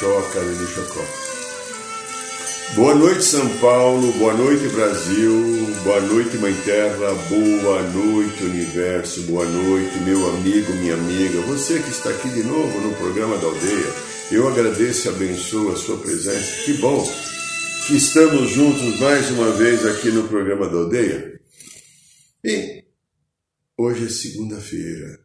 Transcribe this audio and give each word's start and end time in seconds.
Carelixocó. 0.00 1.04
Boa 2.74 2.94
noite, 2.94 3.24
São 3.24 3.48
Paulo, 3.58 4.12
boa 4.12 4.34
noite, 4.34 4.68
Brasil, 4.68 5.32
boa 5.82 6.00
noite, 6.00 6.36
Mãe 6.38 6.54
Terra, 6.64 7.14
boa 7.28 7.82
noite, 7.82 8.44
Universo, 8.44 9.22
boa 9.22 9.44
noite, 9.44 9.98
meu 10.00 10.28
amigo, 10.30 10.72
minha 10.74 10.94
amiga, 10.94 11.40
você 11.42 11.80
que 11.80 11.90
está 11.90 12.10
aqui 12.10 12.28
de 12.28 12.42
novo 12.44 12.80
no 12.80 12.94
programa 12.94 13.38
da 13.38 13.46
aldeia. 13.46 13.92
Eu 14.30 14.46
agradeço 14.46 15.08
e 15.08 15.10
abençoo 15.10 15.72
a 15.72 15.76
sua 15.76 15.96
presença. 15.98 16.64
Que 16.64 16.74
bom 16.74 17.02
que 17.86 17.96
estamos 17.96 18.50
juntos 18.50 19.00
mais 19.00 19.30
uma 19.30 19.50
vez 19.52 19.84
aqui 19.86 20.10
no 20.10 20.28
programa 20.28 20.68
da 20.68 20.76
aldeia. 20.76 21.40
E 22.44 22.84
Hoje 23.80 24.06
é 24.06 24.08
segunda-feira. 24.08 25.20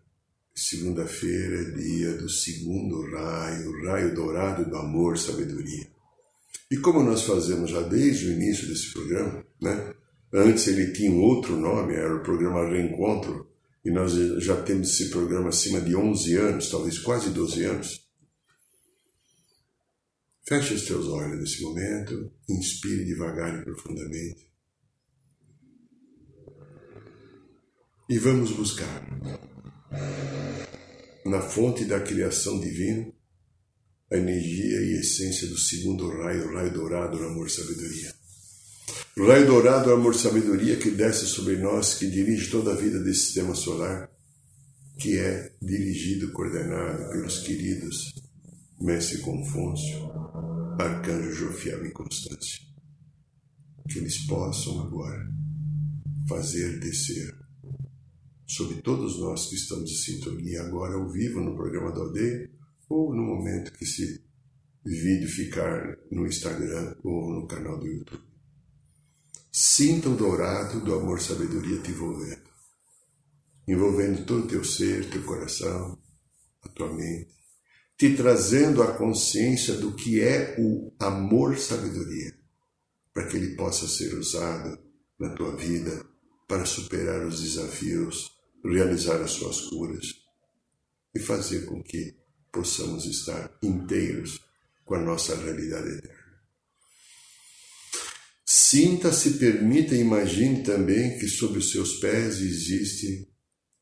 Segunda-feira 0.55 1.61
é 1.61 1.71
dia 1.71 2.13
do 2.13 2.29
segundo 2.29 3.09
raio, 3.11 3.85
raio 3.85 4.13
dourado 4.13 4.69
do 4.69 4.77
amor, 4.77 5.17
sabedoria. 5.17 5.87
E 6.69 6.77
como 6.77 7.03
nós 7.03 7.23
fazemos 7.23 7.71
já 7.71 7.81
desde 7.81 8.27
o 8.27 8.31
início 8.31 8.67
desse 8.67 8.93
programa, 8.93 9.43
né? 9.59 9.93
Antes 10.31 10.67
ele 10.67 10.91
tinha 10.91 11.11
um 11.11 11.21
outro 11.21 11.55
nome, 11.55 11.93
era 11.93 12.15
o 12.15 12.23
programa 12.23 12.67
Reencontro, 12.67 13.47
e 13.83 13.91
nós 13.91 14.13
já 14.43 14.61
temos 14.63 14.89
esse 14.89 15.09
programa 15.09 15.49
acima 15.49 15.81
de 15.81 15.95
11 15.95 16.35
anos, 16.37 16.69
talvez 16.69 16.99
quase 16.99 17.29
12 17.31 17.63
anos. 17.65 18.07
Feche 20.47 20.73
os 20.73 20.85
teus 20.85 21.07
olhos 21.07 21.39
nesse 21.39 21.61
momento, 21.61 22.31
inspire 22.49 23.05
devagar 23.05 23.59
e 23.59 23.63
profundamente. 23.63 24.47
E 28.09 28.17
vamos 28.19 28.51
buscar 28.51 29.03
na 31.25 31.41
fonte 31.41 31.85
da 31.85 31.99
criação 31.99 32.59
divina 32.59 33.11
a 34.11 34.17
energia 34.17 34.79
e 34.81 34.97
a 34.97 34.99
essência 34.99 35.47
do 35.47 35.57
segundo 35.57 36.07
raio, 36.07 36.47
o 36.47 36.53
raio 36.53 36.71
dourado 36.71 37.17
do 37.17 37.23
amor 37.25 37.49
sabedoria. 37.49 38.13
O 39.17 39.27
raio 39.27 39.47
dourado 39.47 39.85
do 39.85 39.93
amor 39.93 40.13
sabedoria 40.13 40.75
que 40.77 40.91
desce 40.91 41.25
sobre 41.25 41.57
nós, 41.57 41.95
que 41.95 42.07
dirige 42.07 42.51
toda 42.51 42.73
a 42.73 42.75
vida 42.75 42.99
desse 42.99 43.21
sistema 43.21 43.55
solar, 43.55 44.09
que 44.99 45.17
é 45.17 45.51
dirigido, 45.59 46.31
coordenado 46.31 47.09
pelos 47.09 47.39
queridos 47.39 48.13
Mestre 48.79 49.17
Confúcio, 49.19 50.11
Arcanjo 50.79 51.33
Jofiel 51.33 51.85
e 51.85 51.91
Constância. 51.91 52.61
Que 53.89 53.97
eles 53.97 54.19
possam 54.27 54.79
agora 54.81 55.27
fazer 56.27 56.79
descer 56.79 57.42
sobre 58.53 58.83
todos 58.83 59.19
nós 59.19 59.47
que 59.47 59.55
estamos 59.55 59.89
em 59.89 59.95
sintonia 59.95 60.61
agora 60.61 60.93
ao 60.93 61.09
vivo 61.09 61.39
no 61.39 61.55
programa 61.55 61.91
da 61.91 62.01
aldeia 62.01 62.51
ou 62.87 63.13
no 63.15 63.23
momento 63.23 63.73
que 63.73 63.83
esse 63.83 64.23
vídeo 64.85 65.27
ficar 65.27 65.97
no 66.11 66.27
Instagram 66.27 66.95
ou 67.03 67.33
no 67.33 67.47
canal 67.47 67.79
do 67.79 67.87
YouTube. 67.87 68.21
Sinta 69.51 70.09
o 70.09 70.15
dourado 70.15 70.81
do 70.81 70.93
amor 70.93 71.19
sabedoria 71.19 71.79
te 71.79 71.89
envolvendo, 71.89 72.43
envolvendo 73.67 74.25
todo 74.25 74.43
o 74.43 74.47
teu 74.47 74.63
ser, 74.63 75.09
teu 75.09 75.23
coração, 75.23 75.97
a 76.61 76.69
tua 76.69 76.93
mente, 76.93 77.33
te 77.97 78.15
trazendo 78.15 78.83
a 78.83 78.95
consciência 78.95 79.75
do 79.75 79.95
que 79.95 80.21
é 80.21 80.55
o 80.59 80.93
amor 80.99 81.57
sabedoria, 81.57 82.35
para 83.11 83.27
que 83.27 83.35
ele 83.35 83.55
possa 83.55 83.87
ser 83.87 84.13
usado 84.13 84.77
na 85.19 85.33
tua 85.33 85.55
vida 85.55 86.05
para 86.47 86.65
superar 86.65 87.25
os 87.25 87.41
desafios 87.41 88.32
realizar 88.63 89.21
as 89.21 89.31
suas 89.31 89.61
curas 89.61 90.05
e 91.13 91.19
fazer 91.19 91.65
com 91.65 91.83
que 91.83 92.15
possamos 92.51 93.05
estar 93.05 93.57
inteiros 93.61 94.39
com 94.85 94.95
a 94.95 95.01
nossa 95.01 95.35
realidade 95.35 95.89
eterna. 95.89 96.23
Sinta-se, 98.45 99.37
permita 99.37 99.95
imagine 99.95 100.63
também 100.63 101.17
que 101.17 101.27
sob 101.27 101.57
os 101.57 101.71
seus 101.71 101.99
pés 101.99 102.39
existe 102.39 103.27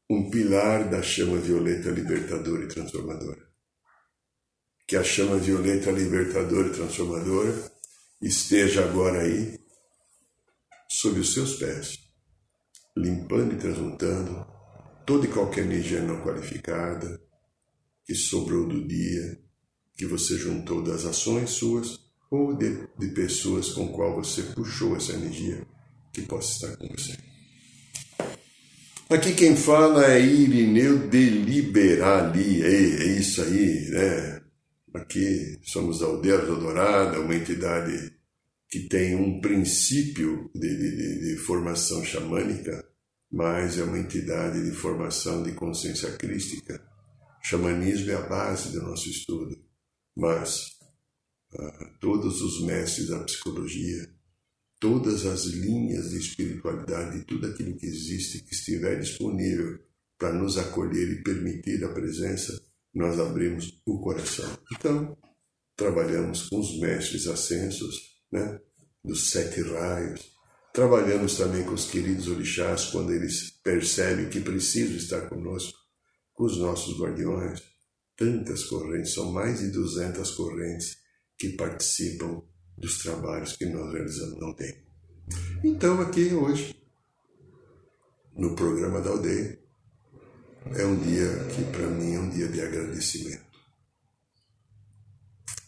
um 0.10 0.30
pilar 0.30 0.90
da 0.90 1.02
chama 1.02 1.38
violeta 1.38 1.90
libertadora 1.90 2.66
e 2.66 2.68
transformadora. 2.68 3.50
Que 4.88 4.98
a 4.98 5.04
chama 5.04 5.38
violeta 5.38 5.92
libertadora 5.92 6.68
e 6.68 6.74
transformadora 6.74 7.72
esteja 8.22 8.84
agora 8.84 9.22
aí, 9.22 9.58
sob 10.90 11.20
os 11.22 11.34
seus 11.34 11.56
pés, 11.56 11.98
limpando 12.98 13.54
e 13.54 13.58
transmutando 13.58 14.51
toda 15.06 15.26
e 15.26 15.30
qualquer 15.30 15.66
energia 15.66 16.02
não 16.02 16.22
qualificada 16.22 17.22
que 18.06 18.16
sobrou 18.16 18.68
do 18.68 18.88
dia, 18.88 19.40
que 19.96 20.06
você 20.06 20.38
juntou 20.38 20.84
das 20.84 21.06
ações 21.06 21.52
suas 21.52 22.00
ou 22.30 22.56
de, 22.56 22.88
de 22.98 23.08
pessoas 23.10 23.70
com 23.70 23.90
qual 23.90 24.16
você 24.16 24.42
puxou 24.44 24.96
essa 24.96 25.14
energia, 25.14 25.66
que 26.14 26.22
possa 26.22 26.68
estar 26.68 26.78
com 26.78 26.88
você. 26.88 27.18
Aqui 29.10 29.34
quem 29.34 29.58
fala 29.58 30.06
é 30.06 30.22
Irineu 30.22 31.10
Deliberali, 31.10 32.62
é, 32.62 32.68
é 32.68 33.06
isso 33.20 33.42
aí, 33.42 33.90
né? 33.90 34.42
Aqui 34.94 35.60
somos 35.64 36.02
a 36.02 36.06
Aldeia 36.06 36.38
Dourada, 36.38 37.20
uma 37.20 37.36
entidade 37.36 38.14
que 38.70 38.88
tem 38.88 39.16
um 39.16 39.42
princípio 39.42 40.50
de, 40.56 40.78
de, 40.78 41.20
de 41.20 41.38
formação 41.38 42.04
xamânica 42.06 42.86
mas 43.32 43.78
é 43.78 43.84
uma 43.84 43.98
entidade 43.98 44.64
de 44.64 44.76
formação 44.76 45.42
de 45.42 45.54
consciência 45.54 46.12
crística. 46.18 46.84
O 47.42 47.48
xamanismo 47.48 48.12
é 48.12 48.16
a 48.16 48.28
base 48.28 48.74
do 48.74 48.82
nosso 48.82 49.10
estudo, 49.10 49.58
mas 50.16 50.78
uh, 51.54 52.00
todos 52.00 52.42
os 52.42 52.66
mestres 52.66 53.08
da 53.08 53.24
psicologia, 53.24 54.14
todas 54.80 55.26
as 55.26 55.46
linhas 55.46 56.10
de 56.10 56.18
espiritualidade, 56.18 57.24
tudo 57.26 57.48
aquilo 57.48 57.78
que 57.78 57.86
existe, 57.86 58.44
que 58.44 58.54
estiver 58.54 59.00
disponível 59.00 59.80
para 60.18 60.34
nos 60.34 60.58
acolher 60.58 61.10
e 61.12 61.24
permitir 61.24 61.84
a 61.86 61.94
presença, 61.94 62.62
nós 62.94 63.18
abrimos 63.18 63.82
o 63.86 64.02
coração. 64.02 64.58
Então, 64.74 65.18
trabalhamos 65.76 66.50
com 66.50 66.60
os 66.60 66.80
mestres 66.80 67.26
ascensos, 67.28 67.96
né, 68.32 68.60
dos 69.04 69.32
sete 69.32 69.62
raios, 69.62 70.32
Trabalhamos 70.74 71.36
também 71.36 71.66
com 71.66 71.74
os 71.74 71.90
queridos 71.92 72.28
orixás 72.30 72.86
quando 72.86 73.12
eles 73.12 73.52
percebem 73.62 74.30
que 74.30 74.40
precisam 74.40 74.96
estar 74.96 75.28
conosco, 75.28 75.78
com 76.34 76.46
os 76.46 76.58
nossos 76.58 76.98
guardiões. 76.98 77.62
Tantas 78.16 78.64
correntes, 78.66 79.14
são 79.14 79.32
mais 79.34 79.60
de 79.60 79.70
200 79.72 80.32
correntes 80.32 80.98
que 81.38 81.50
participam 81.58 82.42
dos 82.78 83.00
trabalhos 83.00 83.58
que 83.58 83.66
nós 83.66 83.92
realizamos 83.92 84.40
não 84.40 84.54
tem. 84.56 84.74
Então, 85.64 86.00
aqui 86.00 86.34
hoje, 86.34 86.76
no 88.34 88.56
programa 88.56 89.02
da 89.02 89.10
aldeia, 89.10 89.60
é 90.76 90.86
um 90.86 90.96
dia 91.00 91.28
que 91.54 91.64
para 91.66 91.88
mim 91.88 92.14
é 92.14 92.20
um 92.20 92.30
dia 92.30 92.48
de 92.48 92.62
agradecimento. 92.62 93.52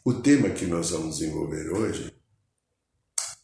O 0.05 0.13
tema 0.13 0.49
que 0.49 0.65
nós 0.65 0.91
vamos 0.91 1.17
desenvolver 1.17 1.71
hoje 1.71 2.13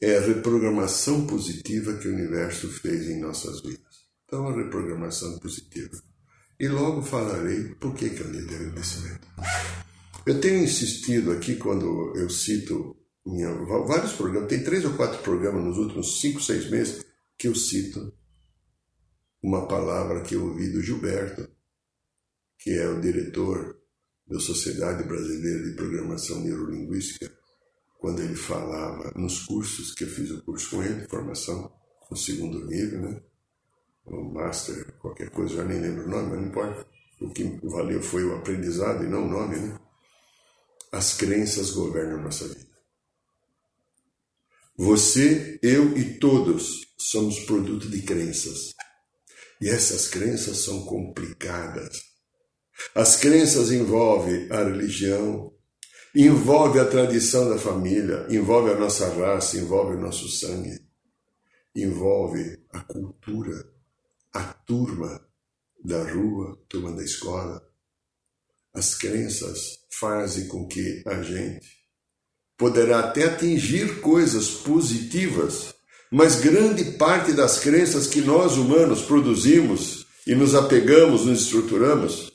é 0.01 0.17
a 0.17 0.21
reprogramação 0.21 1.27
positiva 1.27 1.97
que 1.97 2.07
o 2.07 2.13
universo 2.13 2.69
fez 2.69 3.09
em 3.09 3.19
nossas 3.19 3.61
vidas. 3.61 4.07
Então, 4.25 4.47
a 4.47 4.55
reprogramação 4.55 5.39
positiva. 5.39 6.01
E 6.59 6.67
logo 6.67 7.01
falarei 7.01 7.75
por 7.75 7.93
que, 7.95 8.09
que 8.09 8.21
é 8.21 8.25
um 8.25 8.31
dia 8.31 8.45
de 8.45 8.55
agradecimento. 8.55 9.27
Eu 10.25 10.39
tenho 10.39 10.63
insistido 10.63 11.31
aqui 11.31 11.55
quando 11.55 12.13
eu 12.15 12.29
cito 12.29 12.95
minha, 13.25 13.51
vários 13.85 14.13
programas, 14.13 14.49
tem 14.49 14.63
três 14.63 14.85
ou 14.85 14.93
quatro 14.93 15.21
programas 15.21 15.63
nos 15.63 15.77
últimos 15.77 16.19
cinco, 16.19 16.41
seis 16.41 16.69
meses 16.69 17.05
que 17.37 17.47
eu 17.47 17.55
cito 17.55 18.13
uma 19.41 19.67
palavra 19.67 20.21
que 20.21 20.35
eu 20.35 20.45
ouvi 20.45 20.69
do 20.69 20.81
Gilberto, 20.81 21.49
que 22.57 22.71
é 22.71 22.87
o 22.89 22.99
diretor 22.99 23.79
da 24.27 24.39
Sociedade 24.39 25.03
Brasileira 25.03 25.63
de 25.63 25.75
Programação 25.75 26.41
Neurolinguística, 26.41 27.31
quando 27.99 28.21
ele 28.21 28.35
falava 28.35 29.11
nos 29.15 29.45
cursos, 29.45 29.93
que 29.93 30.05
eu 30.05 30.07
fiz 30.07 30.31
o 30.31 30.41
curso 30.43 30.69
com 30.71 30.83
ele, 30.83 31.07
formação 31.07 31.71
no 32.09 32.17
segundo 32.17 32.65
nível, 32.65 33.01
né? 33.01 33.21
o 34.05 34.23
Master, 34.33 34.97
qualquer 34.99 35.29
coisa, 35.29 35.57
já 35.57 35.63
nem 35.63 35.79
lembro 35.79 36.05
o 36.05 36.09
nome, 36.09 36.29
mas 36.29 36.39
não 36.39 36.47
importa. 36.47 36.87
O 37.21 37.29
que 37.29 37.43
valeu 37.63 38.01
foi 38.01 38.23
o 38.23 38.35
aprendizado 38.35 39.03
e 39.03 39.07
não 39.07 39.25
o 39.25 39.29
nome, 39.29 39.57
né? 39.57 39.79
As 40.91 41.13
crenças 41.13 41.71
governam 41.71 42.23
nossa 42.23 42.47
vida. 42.47 42.69
Você, 44.77 45.59
eu 45.61 45.95
e 45.97 46.17
todos 46.17 46.87
somos 46.97 47.41
produto 47.41 47.89
de 47.89 48.01
crenças. 48.01 48.73
E 49.61 49.69
essas 49.69 50.07
crenças 50.07 50.59
são 50.59 50.85
complicadas. 50.85 52.01
As 52.95 53.17
crenças 53.17 53.71
envolvem 53.71 54.49
a 54.49 54.63
religião, 54.63 55.53
envolve 56.15 56.79
a 56.79 56.85
tradição 56.85 57.49
da 57.49 57.57
família, 57.57 58.25
envolve 58.29 58.71
a 58.71 58.75
nossa 58.75 59.07
raça, 59.13 59.57
envolve 59.57 59.95
o 59.95 59.99
nosso 59.99 60.27
sangue, 60.27 60.79
envolve 61.75 62.59
a 62.71 62.79
cultura, 62.81 63.65
a 64.33 64.43
turma 64.43 65.21
da 65.83 66.03
rua, 66.11 66.59
turma 66.67 66.91
da 66.91 67.03
escola. 67.03 67.61
As 68.73 68.95
crenças 68.95 69.79
fazem 69.91 70.47
com 70.47 70.67
que 70.67 71.03
a 71.05 71.21
gente 71.21 71.79
poderá 72.57 72.99
até 72.99 73.25
atingir 73.25 74.01
coisas 74.01 74.49
positivas, 74.49 75.73
mas 76.11 76.41
grande 76.41 76.97
parte 76.97 77.33
das 77.33 77.59
crenças 77.59 78.07
que 78.07 78.19
nós 78.19 78.57
humanos 78.57 79.01
produzimos 79.03 80.05
e 80.27 80.35
nos 80.35 80.53
apegamos, 80.55 81.25
nos 81.25 81.43
estruturamos, 81.43 82.31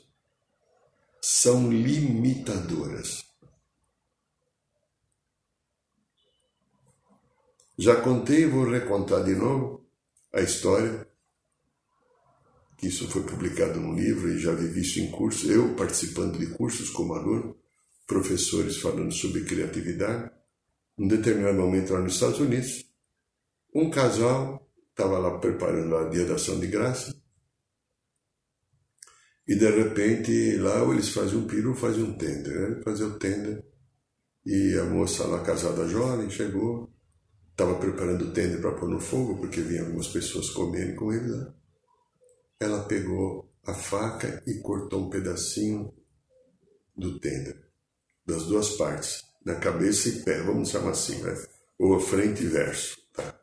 são 1.21 1.71
limitadoras. 1.71 3.24
Já 7.77 8.01
contei 8.01 8.43
e 8.43 8.45
vou 8.45 8.69
recontar 8.69 9.23
de 9.23 9.35
novo 9.35 9.85
a 10.33 10.41
história, 10.41 11.07
que 12.77 12.87
isso 12.87 13.09
foi 13.09 13.23
publicado 13.23 13.79
num 13.79 13.93
livro 13.95 14.29
e 14.29 14.39
já 14.39 14.53
vi 14.53 14.79
isso 14.79 14.99
em 14.99 15.11
curso, 15.11 15.51
eu 15.51 15.75
participando 15.75 16.37
de 16.37 16.47
cursos 16.47 16.89
como 16.89 17.13
aluno, 17.13 17.57
professores 18.07 18.77
falando 18.77 19.11
sobre 19.11 19.43
criatividade. 19.43 20.31
Um 20.97 21.07
determinado 21.07 21.57
momento 21.57 21.93
lá 21.93 21.99
nos 21.99 22.13
Estados 22.13 22.39
Unidos, 22.39 22.85
um 23.73 23.89
casal 23.89 24.65
estava 24.89 25.17
lá 25.17 25.37
preparando 25.39 25.97
a 25.97 26.07
dia 26.07 26.25
da 26.25 26.35
ação 26.35 26.57
de 26.57 26.67
graça 26.67 27.13
e 29.45 29.55
de 29.55 29.69
repente 29.69 30.55
lá 30.57 30.81
eles 30.93 31.09
faziam 31.09 31.41
um 31.41 31.47
peru, 31.47 31.75
faziam 31.75 32.07
um 32.07 32.17
tender, 32.17 32.77
né? 32.77 32.81
faziam 32.83 33.09
o 33.09 33.19
tender 33.19 33.63
e 34.45 34.77
a 34.79 34.85
moça 34.85 35.27
lá 35.27 35.43
casada 35.43 35.87
jovem 35.87 36.29
chegou, 36.29 36.94
estava 37.55 37.79
preparando 37.79 38.25
o 38.25 38.33
tender 38.33 38.59
para 38.59 38.73
pôr 38.73 38.89
no 38.89 38.99
fogo 38.99 39.37
porque 39.37 39.61
vinham 39.61 39.85
algumas 39.85 40.09
pessoas 40.09 40.49
comerem 40.49 40.93
com 40.95 41.13
ele 41.13 41.29
lá. 41.29 41.37
Né? 41.37 41.53
Ela 42.59 42.83
pegou 42.83 43.49
a 43.65 43.73
faca 43.73 44.43
e 44.45 44.55
cortou 44.55 45.05
um 45.05 45.09
pedacinho 45.09 45.93
do 46.97 47.17
tender 47.19 47.65
das 48.25 48.45
duas 48.45 48.69
partes, 48.69 49.23
na 49.45 49.55
cabeça 49.55 50.09
e 50.09 50.23
pé, 50.23 50.41
vamos 50.41 50.69
chamar 50.69 50.91
assim, 50.91 51.21
né? 51.21 51.35
ou 51.77 51.99
frente 51.99 52.43
e 52.43 52.47
verso. 52.47 52.97
Tá? 53.13 53.39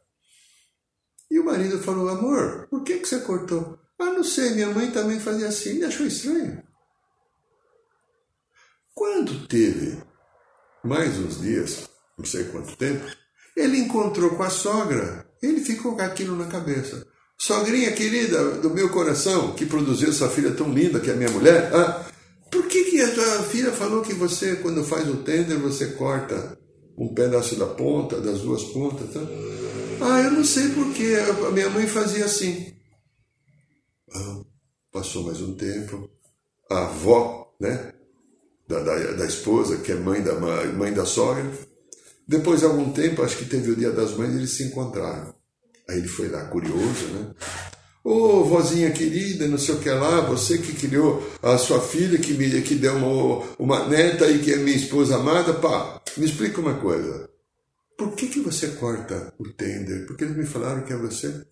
E 1.31 1.39
o 1.39 1.45
marido 1.45 1.79
falou: 1.79 2.09
Amor, 2.09 2.67
por 2.69 2.83
que, 2.83 2.99
que 2.99 3.07
você 3.07 3.21
cortou? 3.21 3.79
Ah, 3.99 4.07
não 4.13 4.25
sei, 4.25 4.51
minha 4.51 4.71
mãe 4.71 4.91
também 4.91 5.21
fazia 5.21 5.47
assim, 5.47 5.71
ele 5.71 5.85
achou 5.85 6.05
estranho. 6.05 6.63
Quando 8.93 9.47
teve 9.47 10.03
mais 10.83 11.17
uns 11.19 11.41
dias, 11.41 11.89
não 12.19 12.25
sei 12.25 12.45
quanto 12.45 12.77
tempo, 12.77 13.05
ele 13.57 13.79
encontrou 13.79 14.31
com 14.31 14.43
a 14.43 14.51
sogra, 14.51 15.27
ele 15.43 15.61
ficou 15.61 15.97
com 15.97 16.03
aquilo 16.03 16.37
na 16.37 16.47
cabeça. 16.47 17.07
Sogrinha 17.39 17.93
querida 17.93 18.53
do 18.59 18.71
meu 18.71 18.89
coração, 18.91 19.53
que 19.55 19.67
produziu 19.67 20.11
essa 20.11 20.29
filha 20.29 20.53
tão 20.53 20.73
linda 20.73 21.01
que 21.01 21.11
é 21.11 21.13
a 21.13 21.17
minha 21.17 21.31
mulher, 21.31 21.75
ah, 21.75 22.07
por 22.53 22.67
que, 22.69 22.85
que 22.85 23.01
a 23.01 23.13
tua 23.13 23.43
filha 23.45 23.73
falou 23.73 24.03
que 24.03 24.13
você, 24.13 24.57
quando 24.57 24.85
faz 24.85 25.09
o 25.09 25.17
tender, 25.17 25.59
você 25.59 25.87
corta 25.93 26.59
um 26.99 27.13
pedaço 27.15 27.57
da 27.57 27.67
ponta, 27.67 28.21
das 28.21 28.41
duas 28.41 28.63
pontas? 28.65 29.11
Tá? 29.13 29.21
Ah, 30.03 30.21
eu 30.21 30.33
não 30.33 30.45
sei 30.45 30.69
porque 30.69 31.17
a 31.47 31.51
minha 31.51 31.71
mãe 31.71 31.87
fazia 31.87 32.27
assim. 32.27 32.73
Ah, 34.15 34.43
passou 34.93 35.25
mais 35.25 35.41
um 35.41 35.55
tempo. 35.55 36.11
A 36.71 36.85
avó, 36.85 37.55
né? 37.59 37.95
Da, 38.69 38.81
da, 38.81 39.13
da, 39.13 39.27
esposa, 39.27 39.79
que 39.79 39.93
é 39.93 39.95
mãe 39.95 40.23
da, 40.23 40.35
mãe 40.35 40.93
da 40.93 41.07
sogra. 41.07 41.51
Depois 42.33 42.61
de 42.61 42.65
algum 42.65 42.91
tempo, 42.91 43.23
acho 43.23 43.37
que 43.37 43.45
teve 43.45 43.71
o 43.71 43.77
dia 43.77 43.91
das 43.91 44.17
mães, 44.17 44.35
eles 44.35 44.53
se 44.53 44.63
encontraram. 44.63 45.35
Aí 45.87 45.99
ele 45.99 46.09
foi 46.09 46.29
lá, 46.29 46.43
curioso, 46.47 47.09
né? 47.13 47.31
Ô, 48.03 48.11
oh, 48.11 48.45
vozinha 48.45 48.91
querida, 48.91 49.47
não 49.47 49.59
sei 49.59 49.75
o 49.75 49.79
que 49.79 49.91
lá, 49.91 50.23
você 50.23 50.57
que 50.57 50.73
criou 50.73 51.23
a 51.43 51.59
sua 51.59 51.79
filha, 51.79 52.19
que 52.19 52.33
me 52.33 52.63
que 52.63 52.75
deu 52.75 52.97
uma, 52.97 53.45
uma 53.59 53.87
neta 53.87 54.31
e 54.31 54.39
que 54.39 54.51
é 54.51 54.57
minha 54.57 54.75
esposa 54.75 55.17
amada, 55.17 55.53
pá, 55.53 56.01
me 56.17 56.25
explica 56.25 56.59
uma 56.59 56.73
coisa. 56.79 57.29
Por 57.99 58.13
que, 58.15 58.29
que 58.29 58.41
você 58.41 58.69
corta 58.69 59.35
o 59.39 59.45
tender? 59.53 60.07
Porque 60.07 60.25
eles 60.25 60.35
me 60.35 60.47
falaram 60.47 60.85
que 60.85 60.93
é 60.95 60.97
você. 60.97 61.45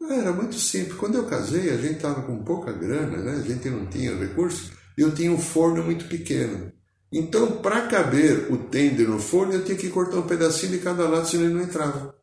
Ah, 0.00 0.14
era 0.14 0.32
muito 0.32 0.54
simples. 0.54 0.96
Quando 0.96 1.16
eu 1.16 1.26
casei, 1.26 1.70
a 1.70 1.76
gente 1.76 1.96
estava 1.96 2.22
com 2.22 2.44
pouca 2.44 2.70
grana, 2.70 3.16
né? 3.18 3.32
a 3.32 3.42
gente 3.42 3.68
não 3.68 3.84
tinha 3.86 4.14
recursos, 4.14 4.70
e 4.96 5.00
eu 5.00 5.12
tinha 5.12 5.32
um 5.32 5.40
forno 5.40 5.82
muito 5.82 6.04
pequeno. 6.04 6.72
Então, 7.12 7.60
para 7.60 7.88
caber 7.88 8.52
o 8.52 8.68
tender 8.68 9.08
no 9.08 9.18
forno, 9.18 9.54
eu 9.54 9.64
tinha 9.64 9.76
que 9.76 9.90
cortar 9.90 10.18
um 10.18 10.26
pedacinho 10.26 10.72
de 10.72 10.78
cada 10.78 11.08
lado, 11.08 11.26
senão 11.26 11.44
ele 11.44 11.54
não 11.54 11.62
entrava. 11.62 12.16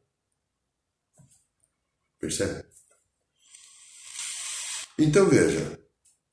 Percebe? 2.20 2.66
Então 5.00 5.30
veja, 5.30 5.80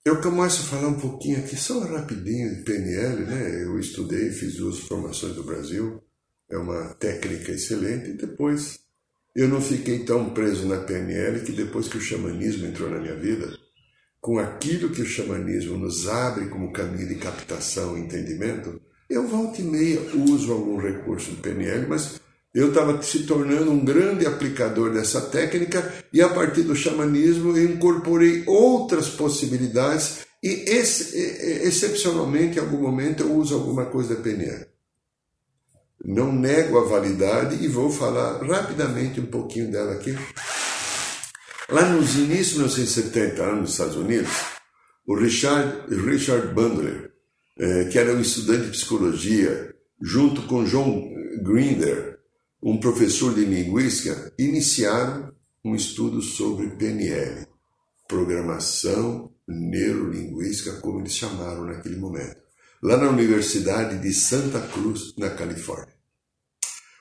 eu 0.04 0.22
começo 0.22 0.62
a 0.62 0.64
falar 0.64 0.88
um 0.88 0.98
pouquinho 0.98 1.38
aqui, 1.38 1.54
só 1.54 1.80
rapidinho 1.80 2.56
de 2.56 2.62
PNL, 2.62 3.26
né? 3.26 3.64
Eu 3.64 3.78
estudei, 3.78 4.30
fiz 4.30 4.56
duas 4.56 4.78
formações 4.78 5.34
do 5.34 5.44
Brasil, 5.44 6.02
é 6.50 6.56
uma 6.56 6.94
técnica 6.94 7.52
excelente, 7.52 8.10
e 8.10 8.16
depois 8.16 8.78
eu 9.34 9.48
não 9.48 9.60
fiquei 9.60 10.04
tão 10.04 10.32
preso 10.32 10.66
na 10.66 10.80
PNL 10.80 11.44
que 11.44 11.52
depois 11.52 11.88
que 11.88 11.98
o 11.98 12.00
xamanismo 12.00 12.66
entrou 12.66 12.88
na 12.88 13.00
minha 13.00 13.16
vida, 13.16 13.58
com 14.24 14.38
aquilo 14.38 14.88
que 14.88 15.02
o 15.02 15.06
xamanismo 15.06 15.76
nos 15.76 16.08
abre 16.08 16.46
como 16.46 16.72
caminho 16.72 17.06
de 17.06 17.16
captação 17.16 17.94
e 17.94 18.00
entendimento, 18.00 18.80
eu 19.06 19.28
volta 19.28 19.60
e 19.60 19.64
meia 19.64 20.00
uso 20.14 20.50
algum 20.50 20.78
recurso 20.78 21.32
do 21.32 21.42
PNL, 21.42 21.86
mas 21.86 22.18
eu 22.54 22.68
estava 22.68 23.02
se 23.02 23.24
tornando 23.24 23.70
um 23.70 23.84
grande 23.84 24.24
aplicador 24.24 24.94
dessa 24.94 25.20
técnica 25.20 25.92
e 26.10 26.22
a 26.22 26.28
partir 26.30 26.62
do 26.62 26.74
xamanismo 26.74 27.54
eu 27.54 27.70
incorporei 27.70 28.44
outras 28.46 29.10
possibilidades 29.10 30.20
e 30.42 30.70
ex 30.70 31.12
excepcionalmente 31.12 32.56
em 32.56 32.62
algum 32.62 32.78
momento 32.78 33.24
eu 33.24 33.34
uso 33.34 33.54
alguma 33.54 33.84
coisa 33.84 34.14
da 34.14 34.22
PNL. 34.22 34.64
Não 36.02 36.32
nego 36.32 36.78
a 36.78 36.84
validade 36.84 37.62
e 37.62 37.68
vou 37.68 37.90
falar 37.90 38.42
rapidamente 38.42 39.20
um 39.20 39.26
pouquinho 39.26 39.70
dela 39.70 39.92
aqui. 39.92 40.16
Lá 41.70 41.88
nos 41.88 42.14
inícios 42.16 42.50
de 42.50 42.58
1970, 42.58 43.42
lá 43.42 43.54
nos 43.54 43.70
Estados 43.70 43.96
Unidos, 43.96 44.30
o 45.06 45.14
Richard, 45.14 45.94
Richard 45.94 46.54
Bandler, 46.54 47.12
eh, 47.58 47.84
que 47.84 47.98
era 47.98 48.12
um 48.12 48.20
estudante 48.20 48.66
de 48.66 48.70
psicologia, 48.72 49.74
junto 50.00 50.42
com 50.42 50.64
John 50.64 51.10
Grinder, 51.42 52.18
um 52.62 52.78
professor 52.78 53.34
de 53.34 53.46
linguística, 53.46 54.32
iniciaram 54.38 55.32
um 55.64 55.74
estudo 55.74 56.20
sobre 56.20 56.68
PNL, 56.68 57.46
Programação 58.06 59.32
Neurolinguística, 59.48 60.80
como 60.80 61.00
eles 61.00 61.14
chamaram 61.14 61.64
naquele 61.64 61.96
momento, 61.96 62.36
lá 62.82 62.98
na 62.98 63.08
Universidade 63.08 64.02
de 64.02 64.12
Santa 64.12 64.60
Cruz, 64.60 65.14
na 65.16 65.30
Califórnia. 65.30 65.94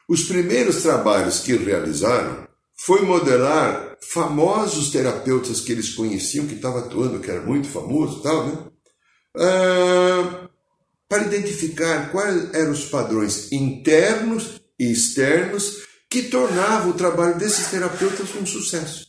Os 0.08 0.24
primeiros 0.24 0.82
trabalhos 0.82 1.40
que 1.40 1.54
realizaram 1.58 2.48
foi 2.86 3.02
modelar 3.04 3.98
famosos 4.02 4.92
terapeutas 4.92 5.62
que 5.62 5.72
eles 5.72 5.96
conheciam, 5.96 6.46
que 6.46 6.56
estavam 6.56 6.80
atuando, 6.80 7.20
que 7.20 7.32
era 7.32 7.42
muito 7.42 7.70
famoso 7.70 8.22
tal, 8.22 8.46
né? 8.46 8.58
Ah, 9.38 10.50
para 11.08 11.24
identificar 11.24 12.12
quais 12.12 12.54
eram 12.54 12.72
os 12.72 12.86
padrões 12.86 13.52
internos 13.54 14.62
e 14.78 14.92
externos 14.92 15.78
que 16.10 16.24
tornavam 16.24 16.92
o 16.92 16.98
trabalho 16.98 17.38
desses 17.38 17.68
terapeutas 17.68 18.36
um 18.36 18.46
sucesso. 18.46 19.08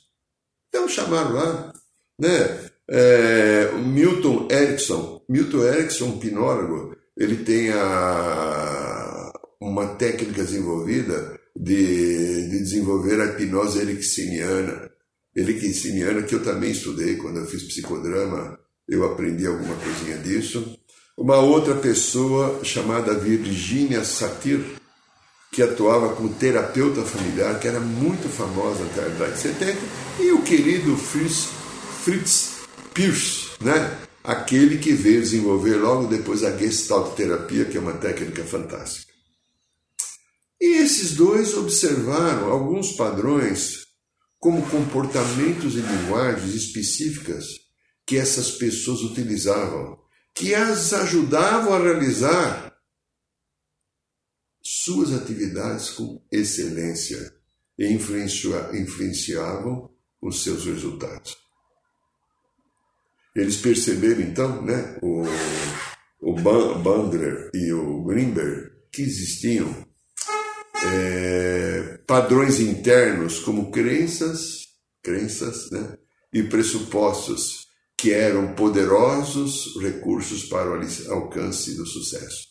Então 0.68 0.88
chamaram 0.88 1.32
lá, 1.32 1.72
né? 2.20 2.70
É, 2.88 3.72
Milton 3.72 4.46
Erickson, 4.50 5.24
Milton 5.28 5.64
Erickson, 5.64 6.18
pinólogo, 6.18 6.94
ele 7.16 7.42
tem 7.44 7.70
a, 7.72 9.32
uma 9.60 9.96
técnica 9.96 10.44
desenvolvida 10.44 11.40
de, 11.54 12.48
de 12.48 12.58
desenvolver 12.58 13.20
a 13.20 13.26
hipnose 13.26 13.78
ericksoniana, 13.78 14.90
ericksoniana 15.34 16.22
que 16.22 16.34
eu 16.34 16.42
também 16.42 16.70
estudei 16.70 17.16
quando 17.16 17.38
eu 17.38 17.46
fiz 17.46 17.62
psicodrama, 17.62 18.58
eu 18.88 19.04
aprendi 19.04 19.46
alguma 19.46 19.74
coisinha 19.76 20.18
disso. 20.18 20.78
Uma 21.16 21.38
outra 21.38 21.76
pessoa 21.76 22.60
chamada 22.64 23.14
Virginia 23.14 24.04
Satir, 24.04 24.60
que 25.52 25.62
atuava 25.62 26.14
como 26.14 26.34
terapeuta 26.34 27.02
familiar, 27.02 27.60
que 27.60 27.68
era 27.68 27.78
muito 27.78 28.28
famosa 28.28 28.84
até 28.84 29.02
a 29.02 29.08
década 29.08 29.32
de 29.32 29.38
70, 29.38 29.78
e 30.20 30.32
o 30.32 30.42
querido 30.42 30.96
Fritz, 30.96 31.50
Fritz 32.02 32.54
Pierce, 32.92 33.50
né? 33.60 33.96
aquele 34.24 34.78
que 34.78 34.92
veio 34.92 35.20
desenvolver 35.20 35.76
logo 35.76 36.06
depois 36.06 36.42
a 36.42 36.56
Gestalt 36.56 37.14
terapia, 37.14 37.66
que 37.66 37.76
é 37.76 37.80
uma 37.80 37.92
técnica 37.92 38.42
fantástica. 38.42 39.03
E 40.64 40.78
esses 40.78 41.14
dois 41.14 41.54
observaram 41.58 42.50
alguns 42.50 42.92
padrões 42.92 43.86
como 44.38 44.66
comportamentos 44.70 45.74
e 45.74 45.80
linguagens 45.80 46.54
específicas 46.54 47.44
que 48.06 48.16
essas 48.16 48.52
pessoas 48.52 49.02
utilizavam, 49.02 49.98
que 50.34 50.54
as 50.54 50.94
ajudavam 50.94 51.74
a 51.74 51.78
realizar 51.78 52.74
suas 54.62 55.12
atividades 55.12 55.90
com 55.90 56.24
excelência 56.32 57.36
e 57.78 57.92
influenciavam 57.92 59.90
os 60.18 60.42
seus 60.42 60.64
resultados. 60.64 61.36
Eles 63.36 63.58
perceberam 63.58 64.22
então, 64.22 64.62
né, 64.62 64.98
o, 65.02 65.24
o 66.22 66.34
Bandler 66.40 67.50
e 67.52 67.70
o 67.70 68.02
Greenberg, 68.02 68.70
que 68.90 69.02
existiam 69.02 69.92
é, 70.84 71.98
padrões 72.06 72.60
internos 72.60 73.38
como 73.38 73.70
crenças, 73.70 74.68
crenças, 75.02 75.70
né, 75.70 75.96
e 76.32 76.42
pressupostos 76.42 77.64
que 77.96 78.12
eram 78.12 78.54
poderosos 78.54 79.80
recursos 79.80 80.44
para 80.44 80.70
o 80.70 81.12
alcance 81.12 81.74
do 81.76 81.86
sucesso. 81.86 82.48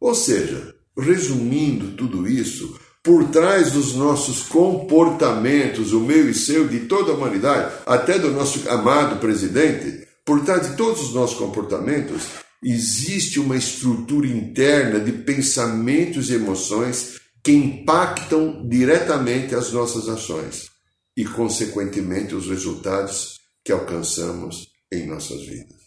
Ou 0.00 0.14
seja, 0.14 0.74
resumindo 0.96 1.96
tudo 1.96 2.28
isso, 2.28 2.78
por 3.02 3.28
trás 3.30 3.72
dos 3.72 3.94
nossos 3.94 4.42
comportamentos, 4.42 5.92
o 5.92 6.00
meu 6.00 6.30
e 6.30 6.34
seu, 6.34 6.68
de 6.68 6.80
toda 6.80 7.10
a 7.10 7.14
humanidade, 7.14 7.74
até 7.84 8.18
do 8.18 8.30
nosso 8.30 8.68
amado 8.68 9.18
presidente, 9.18 10.06
por 10.24 10.44
trás 10.44 10.70
de 10.70 10.76
todos 10.76 11.02
os 11.02 11.14
nossos 11.14 11.36
comportamentos, 11.36 12.22
existe 12.62 13.40
uma 13.40 13.56
estrutura 13.56 14.28
interna 14.28 15.00
de 15.00 15.10
pensamentos 15.10 16.30
e 16.30 16.34
emoções 16.34 17.21
que 17.42 17.52
impactam 17.52 18.66
diretamente 18.68 19.54
as 19.54 19.72
nossas 19.72 20.08
ações 20.08 20.70
e, 21.16 21.24
consequentemente, 21.24 22.34
os 22.34 22.48
resultados 22.48 23.40
que 23.64 23.72
alcançamos 23.72 24.70
em 24.92 25.06
nossas 25.06 25.44
vidas. 25.44 25.80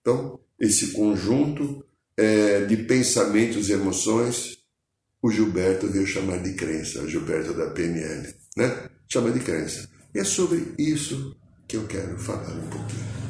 Então, 0.00 0.38
esse 0.60 0.92
conjunto 0.92 1.84
é, 2.16 2.64
de 2.66 2.76
pensamentos 2.76 3.68
e 3.68 3.72
emoções 3.72 4.64
o 5.24 5.30
Gilberto 5.30 5.86
veio 5.86 6.06
chamar 6.06 6.42
de 6.42 6.52
crença, 6.52 7.00
o 7.00 7.08
Gilberto 7.08 7.54
da 7.54 7.70
PNL, 7.70 8.34
né? 8.58 8.90
Chama 9.10 9.30
de 9.30 9.40
crença. 9.40 9.88
E 10.14 10.18
é 10.18 10.24
sobre 10.24 10.74
isso 10.78 11.34
que 11.66 11.78
eu 11.78 11.86
quero 11.86 12.18
falar 12.18 12.52
um 12.52 12.68
pouquinho. 12.68 13.23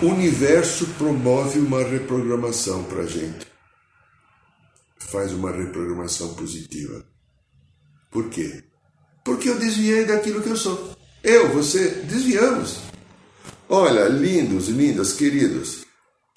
O 0.00 0.06
universo 0.06 0.86
promove 0.98 1.58
uma 1.58 1.82
reprogramação 1.82 2.84
para 2.84 3.02
a 3.02 3.06
gente. 3.06 3.46
Faz 4.98 5.32
uma 5.32 5.50
reprogramação 5.50 6.34
positiva. 6.34 7.04
Por 8.10 8.28
quê? 8.28 8.62
Porque 9.24 9.48
eu 9.48 9.58
desviei 9.58 10.04
daquilo 10.04 10.42
que 10.42 10.50
eu 10.50 10.56
sou. 10.56 10.96
Eu, 11.22 11.48
você, 11.52 11.88
desviamos. 12.04 12.78
Olha, 13.68 14.08
lindos, 14.08 14.68
lindas, 14.68 15.12
queridos, 15.12 15.86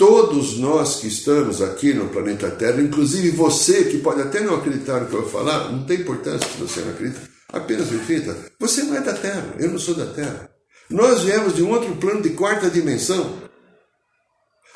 Todos 0.01 0.57
nós 0.57 0.95
que 0.95 1.07
estamos 1.07 1.61
aqui 1.61 1.93
no 1.93 2.09
planeta 2.09 2.49
Terra, 2.49 2.81
inclusive 2.81 3.29
você 3.29 3.83
que 3.83 3.99
pode 3.99 4.19
até 4.19 4.39
não 4.39 4.55
acreditar 4.55 4.99
no 4.99 5.05
que 5.05 5.13
eu 5.13 5.21
vou 5.21 5.29
falar, 5.29 5.71
não 5.71 5.85
tem 5.85 5.99
importância 5.99 6.49
se 6.49 6.57
você 6.57 6.81
não 6.81 6.89
acredita, 6.89 7.21
apenas 7.49 7.91
reflita: 7.91 8.35
você 8.59 8.81
não 8.81 8.95
é 8.95 9.01
da 9.01 9.13
Terra, 9.13 9.53
eu 9.59 9.69
não 9.69 9.77
sou 9.77 9.93
da 9.93 10.07
Terra. 10.07 10.49
Nós 10.89 11.21
viemos 11.21 11.55
de 11.55 11.61
um 11.61 11.69
outro 11.69 11.95
plano 11.97 12.19
de 12.23 12.31
quarta 12.31 12.67
dimensão, 12.67 13.43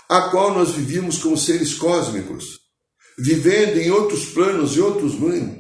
a 0.10 0.30
qual 0.30 0.54
nós 0.54 0.72
vivíamos 0.72 1.18
como 1.18 1.38
seres 1.38 1.74
cósmicos, 1.74 2.60
vivendo 3.18 3.78
em 3.78 3.90
outros 3.92 4.26
planos, 4.26 4.76
em 4.76 4.82
outros 4.82 5.16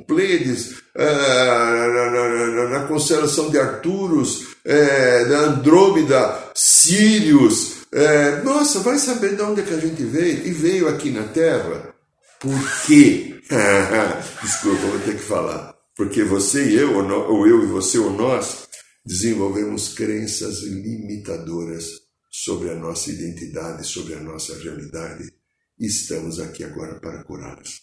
Pleiades, 0.08 0.76
ah, 0.98 2.68
na, 2.70 2.88
constelação 2.88 3.50
de 3.50 3.58
Arturos, 3.58 4.56
eh, 4.64 5.26
da 5.26 5.40
Andrômeda, 5.40 6.52
Sírios, 6.54 7.76
é, 7.96 8.42
nossa, 8.44 8.82
vai 8.82 8.98
saber 8.98 9.38
de 9.38 9.42
onde 9.42 9.62
é 9.62 9.64
que 9.64 9.74
a 9.74 9.80
gente 9.80 10.04
veio? 10.04 10.46
E 10.46 10.52
veio 10.52 10.90
aqui 10.90 11.12
na 11.12 11.24
Terra. 11.24 11.94
Por 12.42 12.86
quê? 12.86 13.40
Desculpa, 14.44 14.88
vou 14.88 15.00
ter 15.00 15.16
que 15.16 15.24
falar. 15.24 15.74
Porque 15.96 16.22
você 16.26 16.66
e 16.66 16.76
eu, 16.76 16.94
ou 16.94 17.48
eu 17.48 17.64
e 17.64 17.68
você 17.68 17.98
ou 17.98 18.12
nós, 18.12 18.68
desenvolvemos 19.06 19.94
crenças 19.94 20.62
limitadoras 20.64 22.05
sobre 22.44 22.70
a 22.70 22.76
nossa 22.76 23.10
identidade, 23.10 23.88
sobre 23.88 24.14
a 24.14 24.20
nossa 24.20 24.58
realidade. 24.58 25.32
Estamos 25.80 26.38
aqui 26.38 26.66
agora 26.66 26.96
para 26.96 27.24
curá-las. 27.24 27.80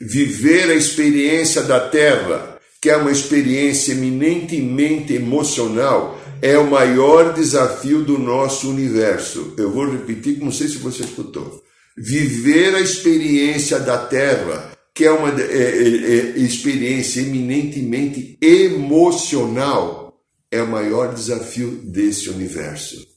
Viver 0.00 0.70
a 0.70 0.74
experiência 0.74 1.62
da 1.62 1.88
Terra, 1.90 2.58
que 2.80 2.88
é 2.88 2.96
uma 2.96 3.12
experiência 3.12 3.92
eminentemente 3.92 5.12
emocional, 5.12 6.18
é 6.40 6.56
o 6.56 6.70
maior 6.70 7.34
desafio 7.34 8.02
do 8.02 8.18
nosso 8.18 8.70
universo. 8.70 9.54
Eu 9.58 9.70
vou 9.70 9.90
repetir, 9.90 10.38
não 10.38 10.50
sei 10.50 10.68
se 10.68 10.78
você 10.78 11.02
escutou. 11.02 11.62
Viver 11.96 12.74
a 12.74 12.80
experiência 12.80 13.78
da 13.78 13.98
Terra, 13.98 14.72
que 14.94 15.04
é 15.04 15.12
uma 15.12 15.28
é, 15.28 15.44
é, 15.44 15.88
é, 15.88 16.38
experiência 16.38 17.20
eminentemente 17.20 18.38
emocional, 18.40 20.24
é 20.50 20.62
o 20.62 20.68
maior 20.68 21.14
desafio 21.14 21.70
desse 21.84 22.30
universo. 22.30 23.11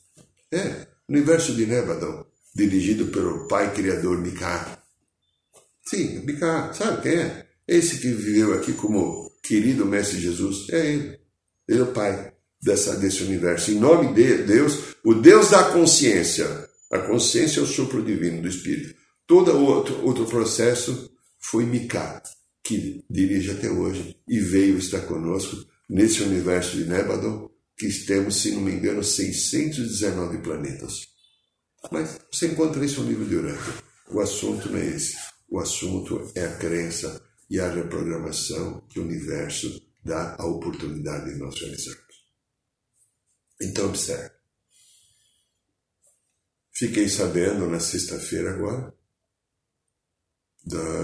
É, 0.55 0.87
universo 1.09 1.53
de 1.53 1.65
Nebadon, 1.65 2.25
dirigido 2.55 3.07
pelo 3.07 3.45
pai 3.49 3.73
criador 3.73 4.17
Mika. 4.21 4.79
Sim, 5.85 6.21
Mika, 6.21 6.71
sabe 6.73 7.01
quem 7.01 7.19
é? 7.19 7.45
Esse 7.67 7.99
que 7.99 8.07
viveu 8.07 8.53
aqui 8.53 8.71
como 8.71 9.29
querido 9.43 9.85
Mestre 9.85 10.17
Jesus, 10.17 10.69
é 10.69 10.93
ele. 10.93 11.19
Ele 11.67 11.79
é 11.79 11.83
o 11.83 11.91
pai 11.91 12.31
dessa, 12.63 12.95
desse 12.95 13.23
universo. 13.23 13.71
Em 13.71 13.79
nome 13.79 14.13
de 14.13 14.43
Deus, 14.43 14.95
o 15.03 15.13
Deus 15.15 15.49
da 15.49 15.71
consciência. 15.71 16.47
A 16.89 16.99
consciência 16.99 17.59
é 17.59 17.63
o 17.63 17.67
sopro 17.67 18.01
divino 18.01 18.41
do 18.41 18.47
Espírito. 18.47 18.95
Todo 19.27 19.57
outro, 19.57 20.05
outro 20.05 20.25
processo 20.25 21.11
foi 21.37 21.65
Miká, 21.65 22.23
que 22.63 23.03
dirige 23.09 23.51
até 23.51 23.69
hoje 23.69 24.15
e 24.25 24.39
veio 24.39 24.77
estar 24.77 25.01
conosco 25.01 25.57
nesse 25.89 26.23
universo 26.23 26.77
de 26.77 26.85
Nebadon, 26.85 27.49
que 27.77 27.87
temos, 28.05 28.41
se 28.41 28.51
não 28.51 28.61
me 28.61 28.71
engano, 28.71 29.03
619 29.03 30.37
planetas. 30.39 31.07
Mas 31.91 32.19
você 32.31 32.47
encontra 32.47 32.83
isso 32.83 33.01
no 33.01 33.09
livro 33.09 33.25
de 33.25 33.35
Urântia. 33.35 33.73
O 34.09 34.19
assunto 34.19 34.69
não 34.69 34.79
é 34.79 34.85
esse. 34.85 35.17
O 35.49 35.59
assunto 35.59 36.31
é 36.35 36.45
a 36.45 36.57
crença 36.57 37.21
e 37.49 37.59
a 37.59 37.71
reprogramação 37.71 38.81
que 38.89 38.99
o 38.99 39.03
universo 39.03 39.81
dá 40.03 40.35
a 40.39 40.45
oportunidade 40.45 41.33
de 41.33 41.39
nós 41.39 41.59
realizarmos. 41.59 42.05
Então, 43.61 43.87
observe. 43.87 44.35
Fiquei 46.71 47.07
sabendo 47.07 47.69
na 47.69 47.79
sexta-feira 47.79 48.51
agora 48.51 48.93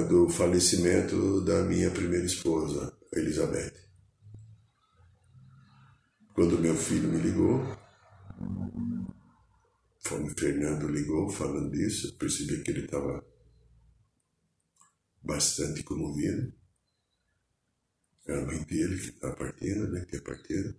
do 0.09 0.27
falecimento 0.29 1.41
da 1.41 1.61
minha 1.63 1.91
primeira 1.91 2.25
esposa, 2.25 2.97
Elizabeth. 3.13 3.80
Quando 6.33 6.59
meu 6.59 6.75
filho 6.75 7.09
me 7.09 7.19
ligou, 7.19 7.59
o 10.09 10.29
Fernando 10.35 10.87
ligou 10.87 11.29
falando 11.29 11.71
disso, 11.71 12.17
percebi 12.17 12.63
que 12.63 12.71
ele 12.71 12.85
estava 12.85 13.23
bastante 15.21 15.83
comovido. 15.83 16.53
Era 18.25 18.41
a 18.41 18.45
mãe 18.45 18.63
dele 18.63 18.97
que 18.99 19.09
estava 19.09 19.35
partindo, 19.35 19.91
né, 19.91 20.01
que 20.01 20.07
tinha 20.07 20.21
partido. 20.21 20.75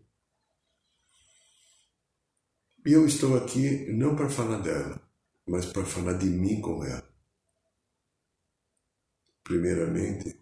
E 2.84 2.92
eu 2.92 3.06
estou 3.06 3.36
aqui 3.36 3.92
não 3.92 4.16
para 4.16 4.28
falar 4.28 4.58
dela, 4.58 5.00
mas 5.46 5.66
para 5.66 5.84
falar 5.84 6.14
de 6.14 6.26
mim 6.26 6.60
com 6.60 6.82
ela. 6.84 7.08
Primeiramente, 9.44 10.41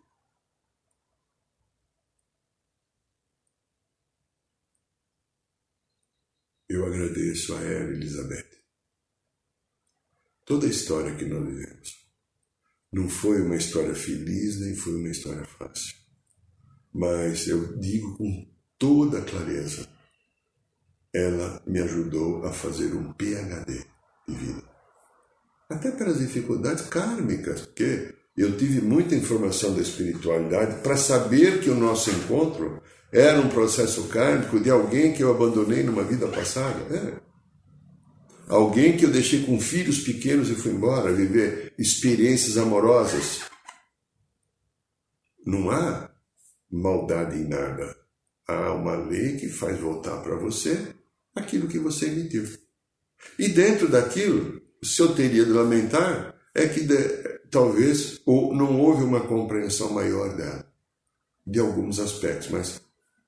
eu 6.71 6.87
agradeço 6.87 7.53
a 7.55 7.61
ela, 7.63 7.91
Elizabeth. 7.91 8.49
Toda 10.45 10.67
a 10.67 10.71
história 10.71 11.17
que 11.17 11.25
nós 11.25 11.45
vivemos 11.45 11.91
não 12.93 13.09
foi 13.09 13.43
uma 13.43 13.57
história 13.57 13.95
feliz, 13.95 14.61
nem 14.61 14.77
foi 14.77 14.95
uma 14.95 15.11
história 15.11 15.45
fácil. 15.45 15.97
Mas 16.95 17.49
eu 17.49 17.77
digo 17.79 18.17
com 18.17 18.55
toda 18.79 19.21
clareza 19.21 19.89
ela 21.13 21.61
me 21.67 21.81
ajudou 21.81 22.45
a 22.45 22.53
fazer 22.53 22.95
um 22.95 23.13
PhD 23.15 23.85
de 24.29 24.35
vida. 24.35 24.63
Até 25.69 25.91
pelas 25.91 26.21
dificuldades 26.21 26.87
kármicas, 26.87 27.63
porque 27.63 28.15
eu 28.37 28.57
tive 28.57 28.81
muita 28.81 29.17
informação 29.17 29.75
da 29.75 29.83
espiritualidade 29.83 30.83
para 30.83 30.97
saber 30.97 31.61
que 31.61 31.69
o 31.69 31.75
nosso 31.75 32.11
encontro 32.11 32.81
era 33.13 33.41
um 33.41 33.49
processo 33.49 34.09
kármico 34.09 34.61
de 34.61 34.71
alguém 34.71 35.13
que 35.13 35.23
eu 35.23 35.31
abandonei 35.31 35.83
numa 35.83 36.05
vida 36.05 36.29
passada. 36.29 36.81
É. 36.95 37.21
Alguém 38.49 38.97
que 38.97 39.05
eu 39.05 39.11
deixei 39.11 39.45
com 39.45 39.61
filhos 39.61 40.01
pequenos 40.01 40.49
e 40.51 40.55
fui 40.55 40.73
embora 40.73 41.13
viver 41.13 41.73
experiências 41.79 42.57
amorosas. 42.57 43.41
Não 45.45 45.71
há 45.71 46.11
maldade 46.71 47.39
em 47.39 47.49
nada. 47.49 47.97
Há 48.47 48.73
uma 48.73 48.97
lei 48.97 49.37
que 49.37 49.49
faz 49.49 49.79
voltar 49.79 50.21
para 50.23 50.37
você 50.37 50.95
aquilo 51.35 51.69
que 51.69 51.79
você 51.79 52.07
emitiu. 52.07 52.45
E 53.39 53.49
dentro 53.49 53.89
daquilo, 53.89 54.61
se 54.83 55.01
eu 55.01 55.15
teria 55.15 55.45
de 55.45 55.51
lamentar, 55.51 56.35
é 56.55 56.67
que 56.67 56.81
de, 56.81 56.97
talvez 57.51 58.21
ou 58.25 58.55
não 58.55 58.81
houve 58.81 59.05
uma 59.05 59.21
compreensão 59.21 59.93
maior 59.93 60.37
dela, 60.37 60.67
de 61.47 61.59
alguns 61.59 61.99
aspectos, 61.99 62.49
mas 62.49 62.81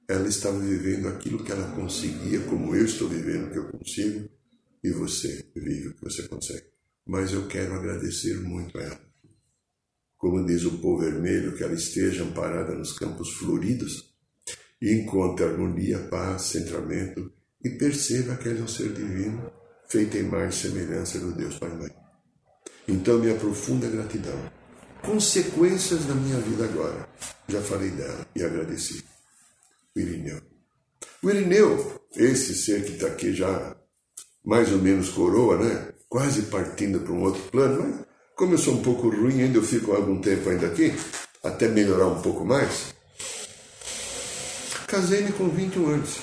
ela 0.09 0.29
estava 0.29 0.59
vivendo 0.59 1.09
aquilo 1.09 1.43
que 1.45 1.53
ela 1.53 1.75
conseguia, 1.75 2.41
como 2.41 2.75
eu 2.75 2.85
estou 2.85 3.09
vivendo 3.09 3.47
o 3.47 3.51
que 3.51 3.59
eu 3.59 3.71
consigo, 3.71 4.29
e 4.83 4.91
você 4.91 5.45
vive 5.55 5.89
o 5.89 5.95
que 5.95 6.05
você 6.05 6.27
consegue. 6.29 6.67
Mas 7.07 7.33
eu 7.33 7.47
quero 7.47 7.75
agradecer 7.75 8.41
muito 8.41 8.79
a 8.79 8.83
ela. 8.83 9.01
Como 10.17 10.45
diz 10.47 10.65
o 10.65 10.79
povo 10.79 11.03
vermelho, 11.03 11.57
que 11.57 11.65
ela 11.65 11.75
esteja 11.75 12.23
amparada 12.23 12.75
nos 12.75 12.93
campos 12.99 13.33
floridos 13.35 14.13
e 14.81 14.93
encontre 14.93 15.45
harmonia, 15.45 15.99
paz, 15.99 16.43
centramento 16.43 17.33
e 17.65 17.71
perceba 17.71 18.37
que 18.37 18.49
ela 18.49 18.61
é 18.61 18.63
um 18.63 18.69
ser 18.69 18.93
divino, 18.93 19.51
feito 19.89 20.17
em 20.17 20.25
mais 20.25 20.55
semelhança 20.55 21.19
do 21.19 21.33
Deus 21.33 21.59
Pai 21.59 21.71
e 21.71 21.75
Mãe. 21.75 21.91
Então, 22.89 23.19
minha 23.19 23.35
profunda 23.37 23.89
gratidão. 23.89 24.39
Consequências 25.03 26.05
da 26.07 26.15
minha 26.15 26.39
vida 26.39 26.65
agora. 26.65 27.09
Já 27.49 27.61
falei 27.61 27.91
dela 27.91 28.27
e 28.35 28.43
agradeci. 28.43 29.05
O 29.95 30.01
Irineu. 30.01 30.41
O 31.23 31.31
Irineu, 31.31 32.01
esse 32.17 32.55
ser 32.55 32.85
que 32.85 32.93
está 32.93 33.09
aqui 33.09 33.35
já 33.35 33.77
mais 34.45 34.73
ou 34.73 34.79
menos 34.79 35.11
coroa, 35.11 35.57
né? 35.59 35.93
Quase 36.09 36.43
partindo 36.43 37.01
para 37.01 37.13
um 37.13 37.23
outro 37.23 37.43
plano, 37.51 37.83
mas 37.83 38.07
como 38.35 38.55
eu 38.55 38.59
sou 38.59 38.75
um 38.75 38.83
pouco 38.83 39.09
ruim, 39.09 39.43
ainda 39.43 39.59
eu 39.59 39.63
fico 39.63 39.93
algum 39.93 40.21
tempo 40.21 40.49
ainda 40.49 40.67
aqui, 40.67 40.93
até 41.45 41.69
melhorar 41.69 42.07
um 42.07 42.21
pouco 42.21 42.45
mais. 42.45 42.95
Casei-me 44.89 45.33
com 45.33 45.49
21 45.49 45.87
anos. 45.89 46.21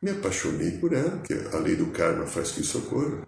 Me 0.00 0.10
apaixonei 0.10 0.72
por 0.72 0.92
ela, 0.92 1.18
que 1.18 1.32
a 1.32 1.58
lei 1.58 1.76
do 1.76 1.86
karma 1.86 2.26
faz 2.26 2.52
que 2.52 2.60
isso 2.60 2.78
ocorra. 2.78 3.26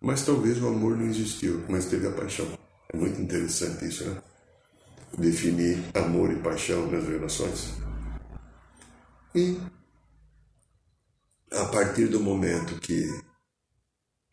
Mas 0.00 0.24
talvez 0.24 0.60
o 0.60 0.68
amor 0.68 0.96
não 0.96 1.06
existiu, 1.06 1.62
mas 1.68 1.86
teve 1.86 2.06
a 2.06 2.12
paixão. 2.12 2.46
É 2.92 2.96
muito 2.96 3.20
interessante 3.20 3.86
isso, 3.86 4.04
né? 4.04 4.22
Definir 5.18 5.78
amor 5.94 6.32
e 6.32 6.42
paixão 6.42 6.90
nas 6.90 7.06
relações. 7.06 7.74
E 9.34 9.58
a 11.52 11.64
partir 11.66 12.08
do 12.08 12.20
momento 12.20 12.80
que, 12.80 13.06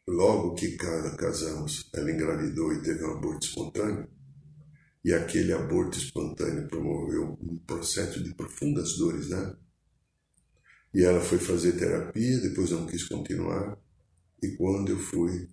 logo 0.08 0.56
que 0.56 0.76
casamos, 0.76 1.90
ela 1.94 2.12
engravidou 2.12 2.74
e 2.74 2.82
teve 2.82 3.04
um 3.06 3.12
aborto 3.12 3.46
espontâneo, 3.46 4.08
e 5.04 5.14
aquele 5.14 5.54
aborto 5.54 5.98
espontâneo 5.98 6.68
promoveu 6.68 7.38
um 7.42 7.58
processo 7.60 8.24
de 8.24 8.34
profundas 8.34 8.98
dores, 8.98 9.30
né? 9.30 9.56
E 10.94 11.04
ela 11.04 11.22
foi 11.22 11.38
fazer 11.38 11.74
terapia, 11.74 12.40
depois 12.40 12.72
não 12.72 12.86
quis 12.86 13.08
continuar. 13.08 13.78
E 14.44 14.50
quando 14.58 14.90
eu 14.90 15.00
fui 15.00 15.50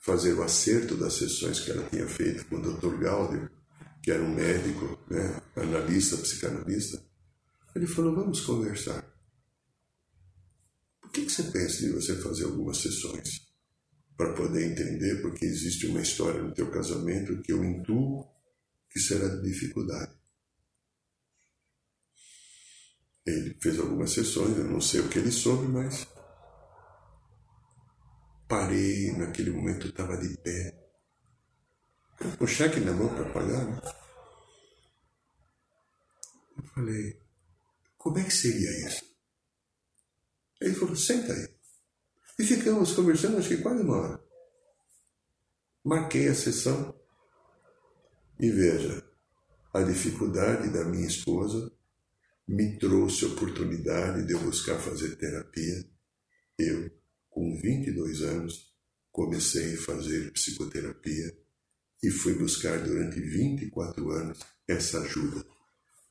fazer 0.00 0.34
o 0.34 0.42
acerto 0.42 0.96
das 0.96 1.14
sessões 1.14 1.60
que 1.60 1.70
ela 1.70 1.88
tinha 1.88 2.06
feito 2.06 2.44
com 2.46 2.56
o 2.56 2.60
Dr. 2.60 2.98
Gaudio, 2.98 3.50
que 4.04 4.10
era 4.10 4.22
um 4.22 4.34
médico, 4.34 5.02
né, 5.10 5.42
analista, 5.56 6.18
psicanalista, 6.18 7.02
ele 7.74 7.86
falou: 7.86 8.14
Vamos 8.14 8.42
conversar. 8.42 9.02
Por 11.00 11.10
que, 11.10 11.24
que 11.24 11.32
você 11.32 11.44
pensa 11.44 11.78
de 11.78 11.92
você 11.92 12.14
fazer 12.20 12.44
algumas 12.44 12.76
sessões? 12.76 13.40
Para 14.14 14.34
poder 14.34 14.70
entender, 14.70 15.22
porque 15.22 15.46
existe 15.46 15.86
uma 15.86 16.02
história 16.02 16.42
no 16.42 16.52
teu 16.52 16.70
casamento 16.70 17.40
que 17.40 17.50
eu 17.50 17.64
intuo 17.64 18.30
que 18.90 19.00
será 19.00 19.26
de 19.26 19.42
dificuldade. 19.42 20.12
Ele 23.26 23.56
fez 23.58 23.80
algumas 23.80 24.10
sessões, 24.10 24.54
eu 24.58 24.64
não 24.64 24.82
sei 24.82 25.00
o 25.00 25.08
que 25.08 25.18
ele 25.18 25.32
soube, 25.32 25.66
mas 25.66 26.06
parei, 28.46 29.12
naquele 29.16 29.50
momento 29.50 29.88
estava 29.88 30.18
de 30.18 30.36
pé. 30.42 30.83
O 32.40 32.46
cheque 32.46 32.80
na 32.80 32.92
mão 32.92 33.08
para 33.14 33.32
pagar, 33.32 33.64
né? 33.64 33.80
Eu 36.56 36.62
falei, 36.74 37.20
como 37.98 38.18
é 38.18 38.24
que 38.24 38.30
seria 38.30 38.70
isso? 38.86 39.04
Ele 40.60 40.74
falou, 40.74 40.96
senta 40.96 41.32
aí. 41.32 41.54
E 42.38 42.44
ficamos 42.44 42.92
conversando, 42.92 43.38
acho 43.38 43.48
que 43.48 43.58
quase 43.58 43.82
uma 43.82 43.96
hora. 43.96 44.24
Marquei 45.84 46.28
a 46.28 46.34
sessão 46.34 46.94
e 48.38 48.50
veja, 48.50 49.06
a 49.72 49.82
dificuldade 49.82 50.70
da 50.70 50.84
minha 50.84 51.06
esposa 51.06 51.70
me 52.46 52.78
trouxe 52.78 53.24
a 53.24 53.28
oportunidade 53.28 54.26
de 54.26 54.32
eu 54.32 54.40
buscar 54.40 54.78
fazer 54.78 55.16
terapia. 55.16 55.88
Eu, 56.58 56.90
com 57.30 57.60
22 57.60 58.22
anos, 58.22 58.74
comecei 59.10 59.74
a 59.74 59.82
fazer 59.82 60.32
psicoterapia 60.32 61.43
e 62.04 62.10
fui 62.10 62.34
buscar 62.34 62.78
durante 62.80 63.18
24 63.18 64.10
anos 64.10 64.38
essa 64.68 65.00
ajuda. 65.00 65.44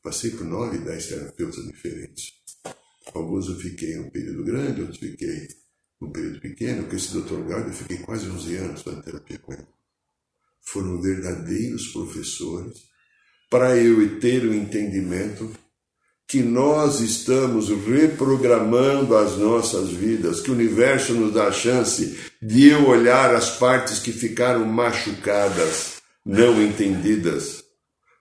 Passei 0.01 0.31
por 0.31 0.43
nove, 0.43 0.79
dez 0.79 1.07
terapeutas 1.07 1.63
diferentes. 1.65 2.33
Alguns 3.13 3.47
eu 3.47 3.55
fiquei 3.57 3.99
um 3.99 4.09
período 4.09 4.43
grande, 4.43 4.81
outros 4.81 4.99
fiquei 4.99 5.47
um 6.01 6.11
período 6.11 6.41
pequeno. 6.41 6.87
Com 6.87 6.95
esse 6.95 7.13
Dr. 7.13 7.47
Gado 7.47 7.69
eu 7.69 7.73
fiquei 7.73 7.97
quase 7.99 8.27
11 8.27 8.55
anos 8.55 8.81
fazendo 8.81 9.03
terapia 9.03 9.37
com 9.39 9.53
ele. 9.53 9.67
Foram 10.61 11.01
verdadeiros 11.01 11.89
professores 11.89 12.85
para 13.49 13.77
eu 13.77 14.19
ter 14.19 14.45
o 14.45 14.53
entendimento 14.53 15.51
que 16.27 16.41
nós 16.41 16.99
estamos 16.99 17.69
reprogramando 17.69 19.15
as 19.15 19.37
nossas 19.37 19.89
vidas, 19.89 20.41
que 20.41 20.49
o 20.49 20.53
universo 20.53 21.13
nos 21.13 21.33
dá 21.33 21.47
a 21.47 21.51
chance 21.51 22.17
de 22.41 22.69
eu 22.69 22.87
olhar 22.87 23.35
as 23.35 23.57
partes 23.57 23.99
que 23.99 24.11
ficaram 24.11 24.65
machucadas, 24.65 26.01
não 26.25 26.61
entendidas. 26.61 27.63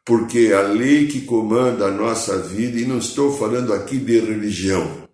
Porque 0.04 0.52
a 0.52 0.62
lei 0.62 1.06
que 1.06 1.22
comanda 1.22 1.86
a 1.86 1.90
nossa 1.90 2.38
vida, 2.38 2.78
e 2.78 2.84
não 2.84 2.98
estou 2.98 3.36
falando 3.36 3.72
aqui 3.72 3.98
de 3.98 4.18
religião, 4.18 5.08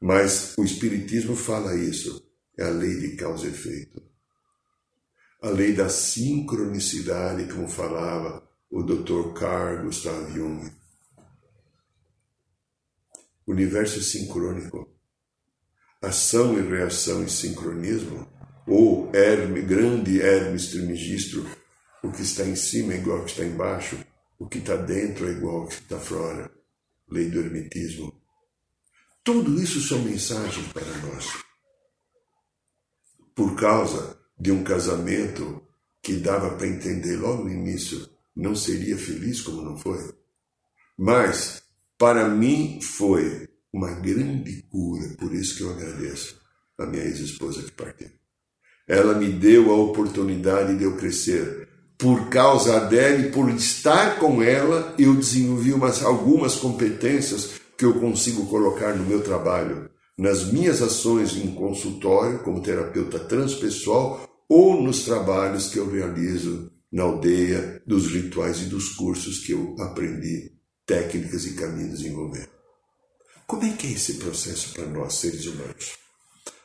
mas 0.00 0.54
o 0.58 0.64
Espiritismo 0.64 1.36
fala 1.36 1.76
isso, 1.76 2.20
é 2.58 2.64
a 2.64 2.70
lei 2.70 2.98
de 2.98 3.16
causa 3.16 3.46
e 3.46 3.50
efeito. 3.50 4.02
A 5.40 5.50
lei 5.50 5.72
da 5.72 5.88
sincronicidade, 5.88 7.52
como 7.52 7.68
falava 7.68 8.42
o 8.70 8.82
Dr. 8.82 9.32
Carl 9.34 9.84
Gustav 9.84 10.32
Jung 10.32 10.81
universo 13.46 14.02
sincrônico, 14.02 14.88
ação 16.00 16.58
e 16.58 16.62
reação 16.62 17.22
em 17.22 17.28
sincronismo, 17.28 18.26
ou 18.66 19.10
Hermes, 19.14 19.66
grande 19.66 20.20
Hermes 20.20 20.68
Trismegisto, 20.68 21.46
o 22.02 22.10
que 22.10 22.22
está 22.22 22.44
em 22.44 22.56
cima 22.56 22.94
é 22.94 22.96
igual 22.96 23.18
ao 23.18 23.24
que 23.24 23.30
está 23.30 23.44
embaixo, 23.44 23.98
o 24.38 24.48
que 24.48 24.58
está 24.58 24.76
dentro 24.76 25.28
é 25.28 25.32
igual 25.32 25.62
ao 25.62 25.68
que 25.68 25.74
está 25.74 25.98
fora, 25.98 26.50
lei 27.08 27.28
do 27.30 27.40
hermetismo. 27.40 28.20
Tudo 29.24 29.62
isso 29.62 29.80
são 29.80 30.00
mensagens 30.00 30.66
para 30.72 30.84
nós. 31.06 31.26
Por 33.34 33.54
causa 33.56 34.18
de 34.38 34.50
um 34.50 34.64
casamento 34.64 35.62
que 36.02 36.16
dava 36.16 36.56
para 36.56 36.66
entender 36.66 37.16
logo 37.16 37.44
no 37.44 37.50
início, 37.50 38.08
não 38.34 38.56
seria 38.56 38.98
feliz 38.98 39.40
como 39.40 39.62
não 39.62 39.76
foi. 39.76 40.12
Mas 40.98 41.62
para 42.02 42.28
mim 42.28 42.80
foi 42.82 43.48
uma 43.72 43.92
grande 43.92 44.60
cura, 44.68 45.14
por 45.20 45.32
isso 45.32 45.56
que 45.56 45.62
eu 45.62 45.70
agradeço 45.70 46.34
a 46.76 46.84
minha 46.84 47.04
ex-esposa 47.04 47.62
que 47.62 47.70
partiu. 47.70 48.08
Ela 48.88 49.14
me 49.14 49.28
deu 49.28 49.70
a 49.70 49.76
oportunidade 49.76 50.76
de 50.76 50.82
eu 50.82 50.96
crescer. 50.96 51.68
Por 51.96 52.28
causa 52.28 52.80
dela 52.80 53.20
e 53.20 53.30
por 53.30 53.48
estar 53.50 54.18
com 54.18 54.42
ela, 54.42 54.92
eu 54.98 55.14
desenvolvi 55.14 55.72
umas, 55.72 56.02
algumas 56.02 56.56
competências 56.56 57.60
que 57.78 57.84
eu 57.84 57.94
consigo 58.00 58.46
colocar 58.46 58.96
no 58.96 59.06
meu 59.06 59.22
trabalho, 59.22 59.88
nas 60.18 60.52
minhas 60.52 60.82
ações 60.82 61.36
em 61.36 61.54
consultório, 61.54 62.40
como 62.40 62.64
terapeuta 62.64 63.20
transpessoal, 63.20 64.28
ou 64.48 64.82
nos 64.82 65.04
trabalhos 65.04 65.68
que 65.68 65.78
eu 65.78 65.88
realizo 65.88 66.68
na 66.90 67.04
aldeia, 67.04 67.80
dos 67.86 68.08
rituais 68.08 68.60
e 68.60 68.64
dos 68.64 68.88
cursos 68.88 69.38
que 69.46 69.52
eu 69.52 69.76
aprendi 69.78 70.51
técnicas 70.86 71.44
e 71.44 71.54
caminhos 71.54 71.98
de 71.98 72.04
desenvolver. 72.04 72.48
Como 73.46 73.64
é 73.64 73.76
que 73.76 73.86
é 73.86 73.90
esse 73.90 74.14
processo 74.14 74.72
para 74.72 74.86
nós, 74.86 75.14
seres 75.14 75.46
humanos? 75.46 75.98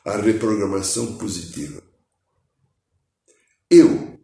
A 0.04 0.16
reprogramação 0.16 1.18
positiva. 1.18 1.82
Eu. 3.70 4.18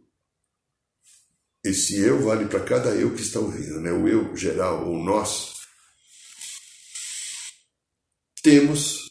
Esse 1.63 1.99
eu 1.99 2.23
vale 2.23 2.47
para 2.47 2.65
cada 2.65 2.91
eu 2.91 3.15
que 3.15 3.23
está 3.23 3.41
ouvindo, 3.41 3.81
né? 3.81 3.93
O 3.93 4.09
eu 4.09 4.37
geral, 4.37 4.89
o 4.89 5.03
nós. 5.03 5.55
Temos 8.43 9.05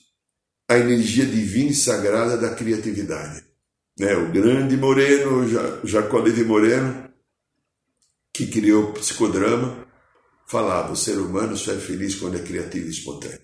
a 0.67 0.78
energia 0.78 1.26
divina 1.26 1.72
e 1.72 1.76
sagrada 1.76 2.38
da 2.38 2.56
criatividade. 2.56 3.43
Né? 3.98 4.15
O 4.15 4.32
grande 4.32 4.76
Moreno, 4.78 5.48
Jacó 5.86 6.19
Levi 6.19 6.43
Moreno, 6.43 7.12
que 8.34 8.48
criou 8.48 8.89
o 8.89 8.93
psicodrama, 8.93 9.88
falava: 10.47 10.93
o 10.93 10.95
ser 10.95 11.17
humano 11.17 11.58
só 11.58 11.73
é 11.73 11.77
feliz 11.77 12.15
quando 12.15 12.38
é 12.38 12.41
criativo 12.41 12.88
e 12.88 12.91
espontâneo. 12.91 13.39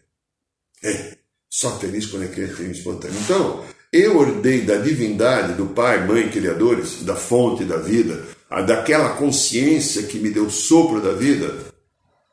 É, 0.83 1.17
só 1.49 1.77
feliz 1.79 2.05
quando 2.05 2.23
é 2.23 2.27
criativo 2.27 2.63
e 2.63 2.71
espontâneo. 2.71 3.19
Então, 3.21 3.65
eu 3.91 4.17
ordei 4.17 4.61
da 4.61 4.77
divindade, 4.77 5.53
do 5.53 5.67
Pai, 5.67 6.05
Mãe, 6.05 6.29
Criadores, 6.29 7.03
da 7.03 7.15
fonte 7.15 7.63
da 7.63 7.77
vida, 7.77 8.23
daquela 8.67 9.15
consciência 9.15 10.03
que 10.03 10.19
me 10.19 10.29
deu 10.29 10.45
o 10.45 10.51
sopro 10.51 11.01
da 11.01 11.13
vida, 11.13 11.55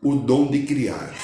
o 0.02 0.14
dom 0.16 0.50
de 0.50 0.64
criar. 0.64 1.14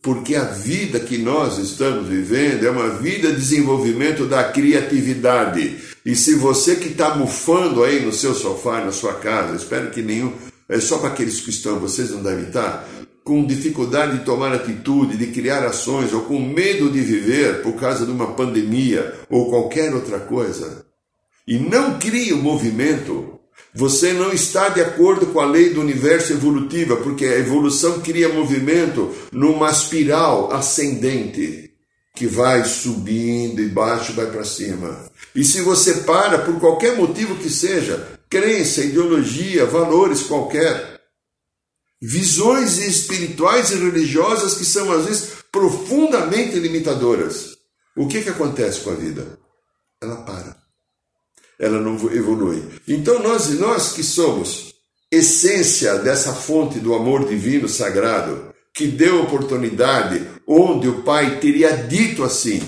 Porque 0.00 0.36
a 0.36 0.44
vida 0.44 1.00
que 1.00 1.18
nós 1.18 1.58
estamos 1.58 2.08
vivendo 2.08 2.64
é 2.64 2.70
uma 2.70 2.90
vida 2.90 3.30
de 3.30 3.36
desenvolvimento 3.36 4.24
da 4.26 4.44
criatividade. 4.44 5.76
E 6.06 6.16
se 6.16 6.34
você 6.36 6.76
que 6.76 6.88
está 6.88 7.14
mufando 7.14 7.84
aí 7.84 8.00
no 8.00 8.12
seu 8.12 8.34
sofá, 8.34 8.82
na 8.82 8.92
sua 8.92 9.14
casa, 9.14 9.56
espero 9.56 9.90
que 9.90 10.00
nenhum 10.00 10.32
é 10.68 10.80
só 10.80 10.98
para 10.98 11.08
aqueles 11.08 11.40
que 11.40 11.50
estão, 11.50 11.78
vocês 11.78 12.10
não 12.10 12.22
devem 12.22 12.46
estar, 12.46 12.88
com 13.24 13.44
dificuldade 13.44 14.18
de 14.18 14.24
tomar 14.24 14.52
atitude, 14.52 15.16
de 15.16 15.26
criar 15.28 15.64
ações, 15.64 16.12
ou 16.12 16.22
com 16.22 16.40
medo 16.40 16.90
de 16.90 17.00
viver 17.00 17.62
por 17.62 17.74
causa 17.74 18.06
de 18.06 18.10
uma 18.10 18.32
pandemia 18.32 19.14
ou 19.28 19.50
qualquer 19.50 19.94
outra 19.94 20.18
coisa, 20.18 20.86
e 21.46 21.58
não 21.58 21.98
cria 21.98 22.34
o 22.34 22.42
movimento, 22.42 23.38
você 23.74 24.12
não 24.12 24.32
está 24.32 24.68
de 24.68 24.80
acordo 24.80 25.26
com 25.26 25.40
a 25.40 25.46
lei 25.46 25.70
do 25.70 25.80
universo 25.80 26.32
evolutiva, 26.32 26.96
porque 26.96 27.24
a 27.24 27.38
evolução 27.38 28.00
cria 28.00 28.28
movimento 28.28 29.14
numa 29.32 29.70
espiral 29.70 30.52
ascendente 30.52 31.70
que 32.14 32.26
vai 32.26 32.64
subindo 32.64 33.62
e 33.62 33.68
baixo 33.68 34.12
vai 34.12 34.26
para 34.26 34.44
cima. 34.44 35.06
E 35.34 35.44
se 35.44 35.60
você 35.60 35.94
para 35.98 36.38
por 36.38 36.58
qualquer 36.58 36.96
motivo 36.96 37.36
que 37.36 37.48
seja, 37.48 38.17
crença, 38.28 38.82
ideologia, 38.82 39.66
valores 39.66 40.22
qualquer, 40.22 41.00
visões 42.00 42.78
espirituais 42.78 43.70
e 43.70 43.76
religiosas 43.76 44.54
que 44.54 44.64
são 44.64 44.92
às 44.92 45.06
vezes 45.06 45.38
profundamente 45.50 46.58
limitadoras. 46.58 47.56
O 47.96 48.06
que, 48.06 48.22
que 48.22 48.28
acontece 48.28 48.80
com 48.80 48.90
a 48.90 48.94
vida? 48.94 49.38
Ela 50.00 50.16
para. 50.22 50.56
Ela 51.58 51.80
não 51.80 51.94
evolui. 52.12 52.62
Então 52.86 53.20
nós, 53.20 53.48
nós 53.58 53.92
que 53.92 54.04
somos 54.04 54.74
essência 55.10 55.98
dessa 55.98 56.32
fonte 56.32 56.78
do 56.78 56.94
amor 56.94 57.26
divino 57.26 57.68
sagrado, 57.68 58.54
que 58.74 58.86
deu 58.86 59.22
oportunidade 59.22 60.24
onde 60.46 60.86
o 60.86 61.02
Pai 61.02 61.40
teria 61.40 61.76
dito 61.76 62.22
assim, 62.22 62.60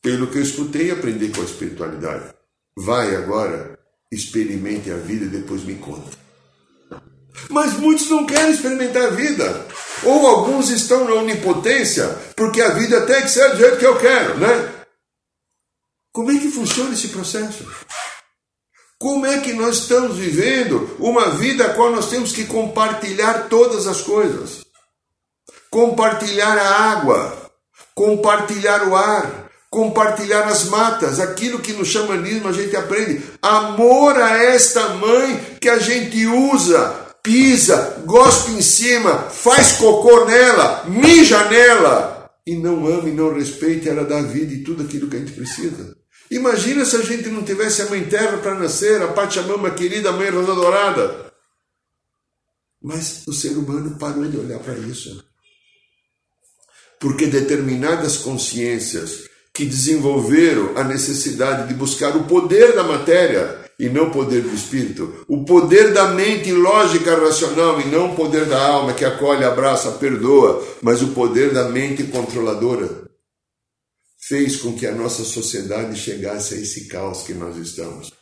pelo 0.00 0.28
que 0.28 0.38
eu 0.38 0.42
escutei 0.42 0.88
e 0.88 0.90
aprendi 0.92 1.28
com 1.30 1.40
a 1.40 1.44
espiritualidade. 1.44 2.32
Vai 2.76 3.16
agora 3.16 3.79
experimente 4.10 4.90
a 4.90 4.96
vida 4.96 5.26
e 5.26 5.28
depois 5.28 5.64
me 5.64 5.76
conta. 5.76 6.18
Mas 7.48 7.74
muitos 7.74 8.08
não 8.10 8.26
querem 8.26 8.52
experimentar 8.52 9.04
a 9.04 9.10
vida. 9.10 9.66
Ou 10.04 10.26
alguns 10.26 10.70
estão 10.70 11.04
na 11.04 11.14
onipotência, 11.14 12.08
porque 12.36 12.60
a 12.60 12.70
vida 12.70 13.06
tem 13.06 13.22
que 13.22 13.28
ser 13.28 13.50
do 13.50 13.58
jeito 13.58 13.78
que 13.78 13.86
eu 13.86 13.98
quero, 13.98 14.38
né? 14.38 14.84
Como 16.12 16.30
é 16.30 16.38
que 16.38 16.50
funciona 16.50 16.92
esse 16.92 17.08
processo? 17.08 17.64
Como 18.98 19.24
é 19.24 19.40
que 19.40 19.52
nós 19.52 19.78
estamos 19.78 20.16
vivendo 20.16 20.96
uma 20.98 21.30
vida 21.30 21.66
a 21.66 21.74
qual 21.74 21.90
nós 21.90 22.10
temos 22.10 22.32
que 22.32 22.44
compartilhar 22.44 23.48
todas 23.48 23.86
as 23.86 24.02
coisas? 24.02 24.60
Compartilhar 25.70 26.58
a 26.58 26.92
água, 26.92 27.50
compartilhar 27.94 28.88
o 28.88 28.96
ar, 28.96 29.49
compartilhar 29.70 30.48
as 30.48 30.64
matas, 30.64 31.20
aquilo 31.20 31.60
que 31.60 31.72
no 31.72 31.84
xamanismo 31.84 32.48
a 32.48 32.52
gente 32.52 32.74
aprende. 32.74 33.22
Amor 33.40 34.20
a 34.20 34.42
esta 34.42 34.88
mãe 34.94 35.56
que 35.60 35.68
a 35.68 35.78
gente 35.78 36.26
usa, 36.26 37.14
pisa, 37.22 38.02
gosta 38.04 38.50
em 38.50 38.60
cima, 38.60 39.30
faz 39.30 39.72
cocô 39.72 40.24
nela, 40.24 40.84
mija 40.86 41.48
nela 41.48 42.28
e 42.44 42.56
não 42.56 42.84
ama 42.86 43.08
e 43.08 43.12
não 43.12 43.32
respeita, 43.32 43.88
ela 43.88 44.04
dá 44.04 44.20
vida 44.20 44.52
e 44.52 44.64
tudo 44.64 44.82
aquilo 44.82 45.08
que 45.08 45.16
a 45.16 45.20
gente 45.20 45.32
precisa. 45.32 45.96
Imagina 46.28 46.84
se 46.84 46.96
a 46.96 47.02
gente 47.02 47.28
não 47.28 47.44
tivesse 47.44 47.82
a 47.82 47.86
Mãe 47.86 48.04
Terra 48.04 48.38
para 48.38 48.54
nascer, 48.54 49.00
a 49.02 49.08
Pachamama 49.08 49.70
querida, 49.70 50.10
a 50.10 50.12
Mãe 50.12 50.30
Rosa 50.30 50.54
Dourada. 50.54 51.32
Mas 52.82 53.26
o 53.26 53.32
ser 53.32 53.50
humano 53.50 53.98
parou 53.98 54.26
de 54.26 54.36
olhar 54.36 54.60
para 54.60 54.78
isso. 54.78 55.24
Porque 57.00 57.26
determinadas 57.26 58.18
consciências 58.18 59.29
que 59.54 59.64
desenvolveram 59.64 60.76
a 60.76 60.84
necessidade 60.84 61.68
de 61.68 61.74
buscar 61.74 62.16
o 62.16 62.24
poder 62.24 62.74
da 62.74 62.84
matéria 62.84 63.58
e 63.78 63.88
não 63.88 64.08
o 64.08 64.10
poder 64.10 64.42
do 64.42 64.54
espírito, 64.54 65.24
o 65.26 65.44
poder 65.44 65.92
da 65.92 66.08
mente 66.08 66.52
lógica 66.52 67.16
racional 67.16 67.80
e 67.80 67.86
não 67.86 68.12
o 68.12 68.16
poder 68.16 68.44
da 68.44 68.62
alma 68.62 68.92
que 68.92 69.04
acolhe, 69.04 69.42
abraça, 69.42 69.92
perdoa, 69.92 70.62
mas 70.82 71.00
o 71.02 71.08
poder 71.08 71.52
da 71.52 71.68
mente 71.68 72.04
controladora, 72.04 73.10
fez 74.18 74.56
com 74.56 74.74
que 74.74 74.86
a 74.86 74.94
nossa 74.94 75.24
sociedade 75.24 75.98
chegasse 75.98 76.54
a 76.54 76.58
esse 76.58 76.86
caos 76.86 77.22
que 77.22 77.32
nós 77.32 77.56
estamos. 77.56 78.12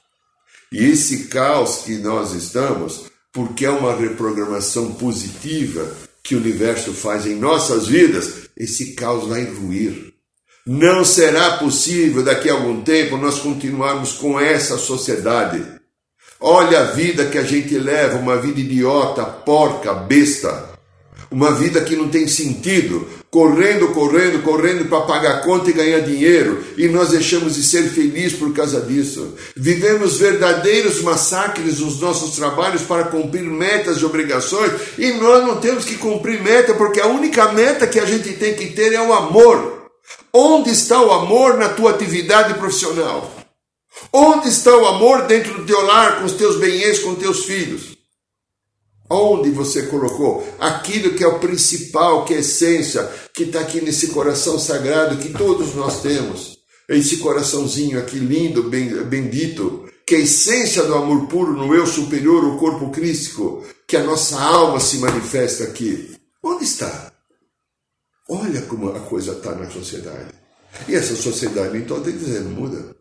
E 0.72 0.84
esse 0.84 1.26
caos 1.26 1.78
que 1.78 1.96
nós 1.96 2.32
estamos, 2.32 3.04
porque 3.32 3.66
é 3.66 3.70
uma 3.70 3.94
reprogramação 3.94 4.94
positiva 4.94 5.94
que 6.22 6.34
o 6.34 6.38
universo 6.38 6.92
faz 6.92 7.26
em 7.26 7.34
nossas 7.34 7.88
vidas, 7.88 8.48
esse 8.56 8.94
caos 8.94 9.28
vai 9.28 9.44
ruir. 9.44 10.14
Não 10.70 11.02
será 11.02 11.52
possível 11.52 12.22
daqui 12.22 12.50
a 12.50 12.52
algum 12.52 12.82
tempo 12.82 13.16
nós 13.16 13.38
continuarmos 13.38 14.12
com 14.12 14.38
essa 14.38 14.76
sociedade. 14.76 15.64
Olha 16.38 16.80
a 16.80 16.84
vida 16.90 17.24
que 17.24 17.38
a 17.38 17.42
gente 17.42 17.78
leva, 17.78 18.18
uma 18.18 18.36
vida 18.36 18.60
idiota, 18.60 19.24
porca, 19.24 19.94
besta. 19.94 20.68
Uma 21.30 21.52
vida 21.52 21.80
que 21.80 21.96
não 21.96 22.10
tem 22.10 22.28
sentido, 22.28 23.08
correndo, 23.30 23.88
correndo, 23.88 24.42
correndo 24.42 24.86
para 24.90 25.06
pagar 25.06 25.40
conta 25.40 25.70
e 25.70 25.72
ganhar 25.72 26.00
dinheiro, 26.00 26.62
e 26.76 26.86
nós 26.86 27.08
deixamos 27.08 27.54
de 27.54 27.62
ser 27.62 27.84
felizes 27.84 28.38
por 28.38 28.52
causa 28.52 28.82
disso. 28.82 29.36
Vivemos 29.56 30.18
verdadeiros 30.18 31.00
massacres 31.00 31.80
nos 31.80 31.98
nossos 31.98 32.36
trabalhos 32.36 32.82
para 32.82 33.04
cumprir 33.04 33.42
metas 33.42 33.96
e 33.98 34.04
obrigações, 34.04 34.72
e 34.98 35.12
nós 35.12 35.46
não 35.46 35.60
temos 35.60 35.86
que 35.86 35.96
cumprir 35.96 36.42
meta, 36.42 36.74
porque 36.74 37.00
a 37.00 37.06
única 37.06 37.52
meta 37.52 37.86
que 37.86 37.98
a 37.98 38.04
gente 38.04 38.34
tem 38.34 38.54
que 38.54 38.66
ter 38.66 38.92
é 38.92 39.00
o 39.00 39.14
amor. 39.14 39.77
Onde 40.32 40.70
está 40.70 41.00
o 41.00 41.12
amor 41.12 41.56
na 41.56 41.70
tua 41.70 41.90
atividade 41.90 42.54
profissional? 42.54 43.34
Onde 44.12 44.48
está 44.48 44.76
o 44.76 44.86
amor 44.86 45.26
dentro 45.26 45.54
do 45.54 45.66
teu 45.66 45.80
lar, 45.82 46.20
com 46.20 46.26
os 46.26 46.32
teus 46.32 46.56
bens, 46.56 46.98
com 47.00 47.10
os 47.10 47.18
teus 47.18 47.44
filhos? 47.44 47.96
Onde 49.10 49.50
você 49.50 49.86
colocou 49.86 50.46
aquilo 50.60 51.14
que 51.14 51.24
é 51.24 51.26
o 51.26 51.38
principal, 51.38 52.24
que 52.24 52.34
é 52.34 52.36
a 52.36 52.40
essência, 52.40 53.10
que 53.34 53.44
está 53.44 53.60
aqui 53.60 53.80
nesse 53.80 54.08
coração 54.08 54.58
sagrado 54.58 55.16
que 55.16 55.30
todos 55.30 55.74
nós 55.74 56.02
temos? 56.02 56.58
Esse 56.88 57.16
coraçãozinho 57.18 57.98
aqui 57.98 58.18
lindo, 58.18 58.62
bendito, 58.62 59.88
que 60.06 60.14
é 60.14 60.18
a 60.18 60.22
essência 60.22 60.84
do 60.84 60.94
amor 60.94 61.26
puro 61.26 61.52
no 61.52 61.74
eu 61.74 61.86
superior, 61.86 62.44
o 62.44 62.58
corpo 62.58 62.90
crístico, 62.90 63.64
que 63.86 63.96
a 63.96 64.04
nossa 64.04 64.38
alma 64.40 64.78
se 64.78 64.98
manifesta 64.98 65.64
aqui. 65.64 66.14
Onde 66.42 66.64
está? 66.64 67.12
Olha 68.28 68.60
como 68.62 68.90
a 68.90 69.00
coisa 69.00 69.32
está 69.32 69.54
na 69.54 69.70
sociedade. 69.70 70.34
E 70.86 70.94
essa 70.94 71.16
sociedade, 71.16 71.78
então, 71.78 72.02
tem 72.02 72.12
que 72.12 72.18
dizer, 72.18 72.42
muda. 72.42 72.94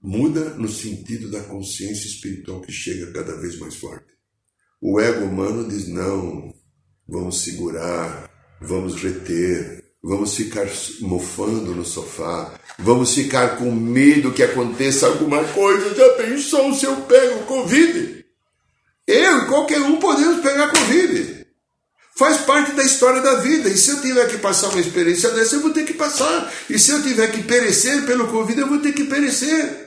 Muda 0.00 0.50
no 0.54 0.68
sentido 0.68 1.30
da 1.30 1.42
consciência 1.42 2.06
espiritual 2.06 2.60
que 2.60 2.72
chega 2.72 3.12
cada 3.12 3.36
vez 3.36 3.58
mais 3.58 3.74
forte. 3.76 4.14
O 4.80 5.00
ego 5.00 5.24
humano 5.24 5.68
diz: 5.68 5.88
não, 5.88 6.54
vamos 7.08 7.40
segurar, 7.42 8.30
vamos 8.60 8.96
reter, 8.96 9.82
vamos 10.02 10.34
ficar 10.34 10.66
mofando 11.00 11.74
no 11.74 11.84
sofá, 11.84 12.60
vamos 12.78 13.14
ficar 13.14 13.56
com 13.56 13.70
medo 13.72 14.32
que 14.32 14.42
aconteça 14.42 15.06
alguma 15.06 15.42
coisa. 15.52 15.94
Já 15.94 16.14
pensou 16.14 16.74
se 16.74 16.84
eu 16.84 16.96
pego 17.02 17.46
Covid? 17.46 18.26
Eu 19.06 19.38
e 19.38 19.46
qualquer 19.46 19.80
um 19.80 19.98
podemos 19.98 20.42
pegar 20.42 20.70
Covid. 20.70 21.33
Faz 22.16 22.38
parte 22.38 22.72
da 22.72 22.82
história 22.84 23.20
da 23.20 23.36
vida. 23.36 23.68
E 23.68 23.76
se 23.76 23.90
eu 23.90 24.00
tiver 24.00 24.28
que 24.28 24.38
passar 24.38 24.68
uma 24.68 24.80
experiência 24.80 25.30
dessa, 25.30 25.56
eu 25.56 25.60
vou 25.60 25.70
ter 25.70 25.84
que 25.84 25.94
passar. 25.94 26.52
E 26.70 26.78
se 26.78 26.92
eu 26.92 27.02
tiver 27.02 27.30
que 27.32 27.42
perecer 27.42 28.06
pelo 28.06 28.28
Covid, 28.28 28.60
eu 28.60 28.68
vou 28.68 28.78
ter 28.78 28.92
que 28.92 29.04
perecer. 29.04 29.84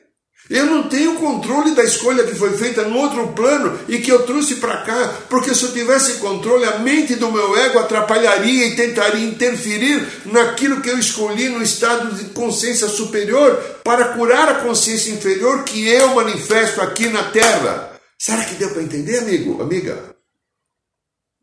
Eu 0.50 0.66
não 0.66 0.88
tenho 0.88 1.16
controle 1.16 1.76
da 1.76 1.84
escolha 1.84 2.24
que 2.24 2.36
foi 2.36 2.58
feita 2.58 2.84
no 2.84 2.98
outro 2.98 3.34
plano 3.34 3.78
e 3.88 4.00
que 4.00 4.10
eu 4.10 4.24
trouxe 4.24 4.56
para 4.56 4.82
cá, 4.84 5.14
porque 5.30 5.54
se 5.54 5.64
eu 5.64 5.74
tivesse 5.74 6.20
controle, 6.20 6.64
a 6.64 6.80
mente 6.80 7.16
do 7.16 7.32
meu 7.32 7.58
ego 7.58 7.80
atrapalharia 7.80 8.68
e 8.68 8.76
tentaria 8.76 9.26
interferir 9.26 10.08
naquilo 10.26 10.80
que 10.80 10.90
eu 10.90 10.98
escolhi 10.98 11.50
no 11.50 11.62
estado 11.62 12.16
de 12.16 12.30
consciência 12.30 12.88
superior 12.88 13.58
para 13.84 14.14
curar 14.14 14.48
a 14.48 14.56
consciência 14.62 15.12
inferior 15.12 15.66
que 15.66 15.86
eu 15.86 16.16
manifesto 16.16 16.80
aqui 16.80 17.10
na 17.10 17.24
Terra. 17.26 18.00
Será 18.18 18.46
que 18.46 18.56
deu 18.56 18.70
para 18.70 18.84
entender, 18.84 19.20
amigo, 19.20 19.62
amiga? 19.62 20.16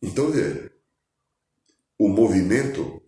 Então 0.02 0.30
vê, 0.30 0.70
o 2.04 2.08
movimento 2.08 3.02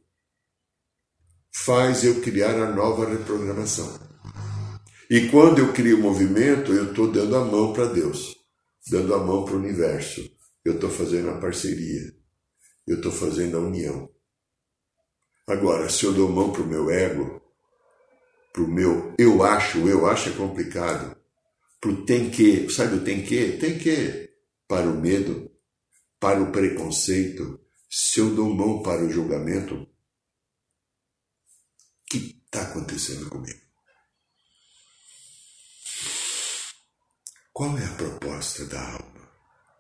faz 1.55 2.03
eu 2.03 2.23
criar 2.23 2.55
a 2.55 2.75
nova 2.75 3.07
reprogramação. 3.07 4.01
E 5.11 5.29
quando 5.29 5.59
eu 5.59 5.71
crio 5.75 6.01
movimento, 6.01 6.73
eu 6.73 6.89
estou 6.89 7.13
dando 7.13 7.37
a 7.37 7.45
mão 7.45 7.75
para 7.75 7.93
Deus, 7.93 8.35
dando 8.91 9.15
a 9.15 9.19
mão 9.19 9.45
para 9.45 9.53
o 9.53 9.59
universo. 9.59 10.23
Eu 10.65 10.77
estou 10.77 10.89
fazendo 10.89 11.29
a 11.29 11.39
parceria, 11.39 12.11
eu 12.87 12.97
estou 12.97 13.13
fazendo 13.13 13.59
a 13.59 13.61
união. 13.61 14.09
Agora, 15.47 15.91
se 15.91 16.07
eu 16.07 16.15
dou 16.15 16.31
mão 16.31 16.51
para 16.51 16.63
o 16.63 16.67
meu 16.67 16.91
ego, 16.91 17.43
para 18.51 18.63
o 18.63 18.67
meu 18.67 19.15
eu 19.19 19.43
acho, 19.43 19.87
eu 19.87 20.07
acho 20.07 20.31
é 20.31 20.33
complicado, 20.33 21.15
para 21.83 21.91
o 21.91 22.07
tem 22.07 22.31
que, 22.31 22.71
sabe 22.71 22.97
o 22.97 23.05
tem 23.05 23.23
que? 23.23 23.59
Tem 23.59 23.79
que, 23.79 24.31
para 24.67 24.89
o 24.89 24.99
medo, 24.99 25.51
para 26.19 26.43
o 26.43 26.51
preconceito, 26.51 27.66
se 27.89 28.21
eu 28.21 28.35
dou 28.35 28.55
mão 28.55 28.83
para 28.83 29.05
o 29.05 29.11
julgamento, 29.11 29.75
o 29.75 29.89
que 32.11 32.43
está 32.45 32.63
acontecendo 32.63 33.29
comigo? 33.29 33.61
Qual 37.53 37.77
é 37.79 37.85
a 37.87 37.97
proposta 37.97 38.67
da 38.67 38.81
alma? 38.81 39.31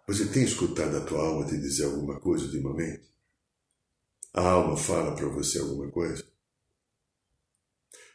Você 0.08 0.26
tem 0.28 0.44
escutado 0.44 0.96
a 0.96 1.04
tua 1.04 1.20
alma 1.20 1.46
te 1.46 1.58
dizer 1.58 1.84
alguma 1.84 2.18
coisa 2.20 2.46
ultimamente? 2.46 3.14
A 4.32 4.40
alma 4.50 4.76
fala 4.76 5.14
para 5.14 5.28
você 5.28 5.58
alguma 5.58 5.90
coisa? 5.90 6.26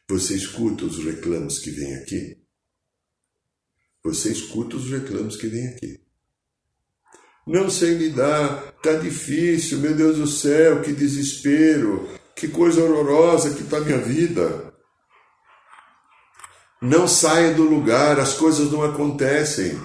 Você 0.07 0.35
escuta 0.35 0.85
os 0.85 1.03
reclamos 1.03 1.59
que 1.59 1.71
vêm 1.71 1.95
aqui? 1.95 2.43
Você 4.03 4.31
escuta 4.31 4.77
os 4.77 4.89
reclamos 4.89 5.35
que 5.35 5.47
vêm 5.47 5.67
aqui. 5.67 6.03
Não 7.45 7.69
sei 7.69 7.95
lidar, 7.95 8.71
tá 8.83 8.93
difícil, 8.93 9.79
meu 9.79 9.95
Deus 9.95 10.17
do 10.17 10.27
céu, 10.27 10.81
que 10.81 10.93
desespero, 10.93 12.07
que 12.35 12.47
coisa 12.47 12.83
horrorosa 12.83 13.55
que 13.55 13.63
tá 13.63 13.79
minha 13.79 13.97
vida. 13.97 14.71
Não 16.81 17.07
saia 17.07 17.53
do 17.53 17.63
lugar, 17.63 18.19
as 18.19 18.33
coisas 18.33 18.71
não 18.71 18.83
acontecem. 18.83 19.79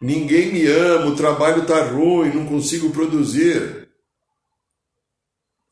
Ninguém 0.00 0.52
me 0.52 0.66
ama, 0.66 1.06
o 1.06 1.16
trabalho 1.16 1.62
está 1.62 1.84
ruim, 1.84 2.34
não 2.34 2.46
consigo 2.46 2.90
produzir. 2.90 3.88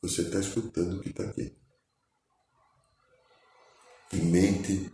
Você 0.01 0.21
está 0.21 0.39
escutando 0.39 0.97
o 0.97 1.01
que 1.01 1.09
está 1.09 1.23
aqui. 1.23 1.55
Mente 4.13 4.91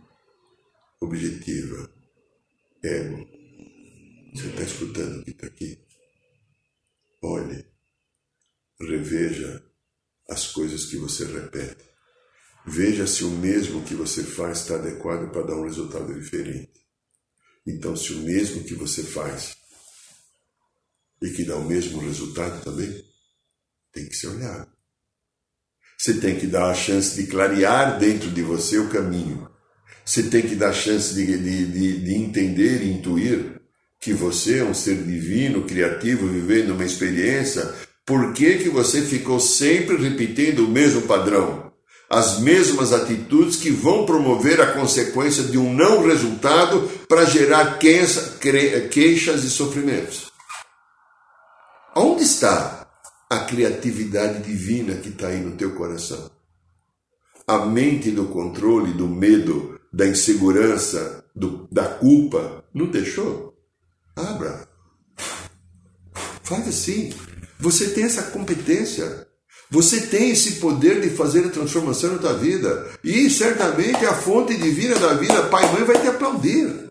objetiva, 1.00 1.90
ego. 2.82 3.26
Você 4.34 4.48
está 4.48 4.62
escutando 4.62 5.20
o 5.20 5.24
que 5.24 5.30
está 5.30 5.46
aqui? 5.46 5.87
Reveja 9.08 9.62
as 10.28 10.46
coisas 10.46 10.84
que 10.84 10.96
você 10.96 11.24
repete. 11.24 11.88
Veja 12.66 13.06
se 13.06 13.24
o 13.24 13.30
mesmo 13.30 13.82
que 13.82 13.94
você 13.94 14.22
faz 14.22 14.58
está 14.58 14.74
adequado 14.74 15.30
para 15.30 15.42
dar 15.42 15.56
um 15.56 15.64
resultado 15.64 16.12
diferente. 16.12 16.70
Então, 17.66 17.96
se 17.96 18.12
o 18.12 18.18
mesmo 18.18 18.64
que 18.64 18.74
você 18.74 19.02
faz 19.02 19.56
e 21.22 21.30
que 21.30 21.44
dá 21.44 21.56
o 21.56 21.64
mesmo 21.64 22.00
resultado 22.00 22.62
também, 22.62 23.04
tem 23.92 24.06
que 24.06 24.14
ser 24.14 24.28
olhado. 24.28 24.70
Você 25.98 26.14
tem 26.14 26.38
que 26.38 26.46
dar 26.46 26.70
a 26.70 26.74
chance 26.74 27.16
de 27.16 27.26
clarear 27.26 27.98
dentro 27.98 28.30
de 28.30 28.42
você 28.42 28.78
o 28.78 28.90
caminho. 28.90 29.50
Você 30.04 30.24
tem 30.24 30.42
que 30.42 30.54
dar 30.54 30.70
a 30.70 30.74
chance 30.74 31.14
de, 31.14 31.26
de, 31.26 31.66
de, 31.66 32.04
de 32.04 32.14
entender 32.14 32.82
e 32.82 32.92
intuir 32.92 33.60
que 33.98 34.12
você 34.12 34.58
é 34.58 34.64
um 34.64 34.74
ser 34.74 35.02
divino, 35.02 35.66
criativo, 35.66 36.28
vivendo 36.28 36.70
uma 36.70 36.84
experiência. 36.84 37.74
Por 38.08 38.32
que, 38.32 38.56
que 38.56 38.70
você 38.70 39.02
ficou 39.02 39.38
sempre 39.38 39.96
repetindo 39.96 40.64
o 40.64 40.68
mesmo 40.68 41.02
padrão? 41.02 41.68
as 42.10 42.38
mesmas 42.38 42.94
atitudes 42.94 43.56
que 43.56 43.70
vão 43.70 44.06
promover 44.06 44.62
a 44.62 44.72
consequência 44.72 45.44
de 45.44 45.58
um 45.58 45.74
não 45.74 46.06
resultado 46.06 46.88
para 47.06 47.26
gerar 47.26 47.78
queixas 47.78 49.44
e 49.44 49.50
sofrimentos. 49.50 50.32
Onde 51.94 52.22
está 52.22 52.88
a 53.28 53.40
criatividade 53.40 54.42
divina 54.42 54.94
que 54.94 55.10
está 55.10 55.28
aí 55.28 55.40
no 55.40 55.54
teu 55.54 55.74
coração? 55.74 56.30
A 57.46 57.66
mente 57.66 58.10
do 58.10 58.28
controle, 58.28 58.94
do 58.94 59.06
medo, 59.06 59.78
da 59.92 60.06
insegurança, 60.06 61.26
do, 61.36 61.68
da 61.70 61.84
culpa, 61.84 62.64
não 62.72 62.86
deixou? 62.86 63.54
Abra. 64.16 64.66
Faz 66.42 66.68
assim. 66.68 67.12
Você 67.58 67.88
tem 67.88 68.04
essa 68.04 68.22
competência. 68.22 69.26
Você 69.70 70.02
tem 70.02 70.30
esse 70.30 70.52
poder 70.52 71.00
de 71.00 71.10
fazer 71.10 71.44
a 71.44 71.50
transformação 71.50 72.12
na 72.12 72.18
tua 72.18 72.34
vida. 72.34 72.86
E 73.04 73.28
certamente 73.28 74.04
a 74.06 74.14
fonte 74.14 74.56
divina 74.56 74.94
da 74.96 75.14
vida, 75.14 75.42
pai 75.44 75.68
e 75.68 75.72
mãe, 75.72 75.84
vai 75.84 76.00
te 76.00 76.06
aplaudir. 76.06 76.90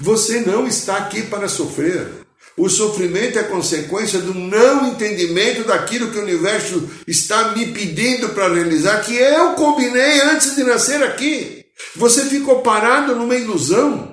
Você 0.00 0.40
não 0.40 0.66
está 0.66 0.96
aqui 0.96 1.22
para 1.22 1.48
sofrer. 1.48 2.08
O 2.56 2.68
sofrimento 2.68 3.38
é 3.38 3.44
consequência 3.44 4.18
do 4.20 4.34
não 4.34 4.88
entendimento 4.88 5.64
daquilo 5.64 6.10
que 6.10 6.18
o 6.18 6.22
universo 6.22 6.88
está 7.06 7.52
me 7.52 7.72
pedindo 7.72 8.30
para 8.30 8.52
realizar, 8.52 9.02
que 9.02 9.14
eu 9.14 9.54
combinei 9.54 10.20
antes 10.20 10.54
de 10.54 10.62
nascer 10.62 11.02
aqui. 11.02 11.64
Você 11.96 12.26
ficou 12.26 12.60
parado 12.60 13.16
numa 13.16 13.34
ilusão 13.34 14.11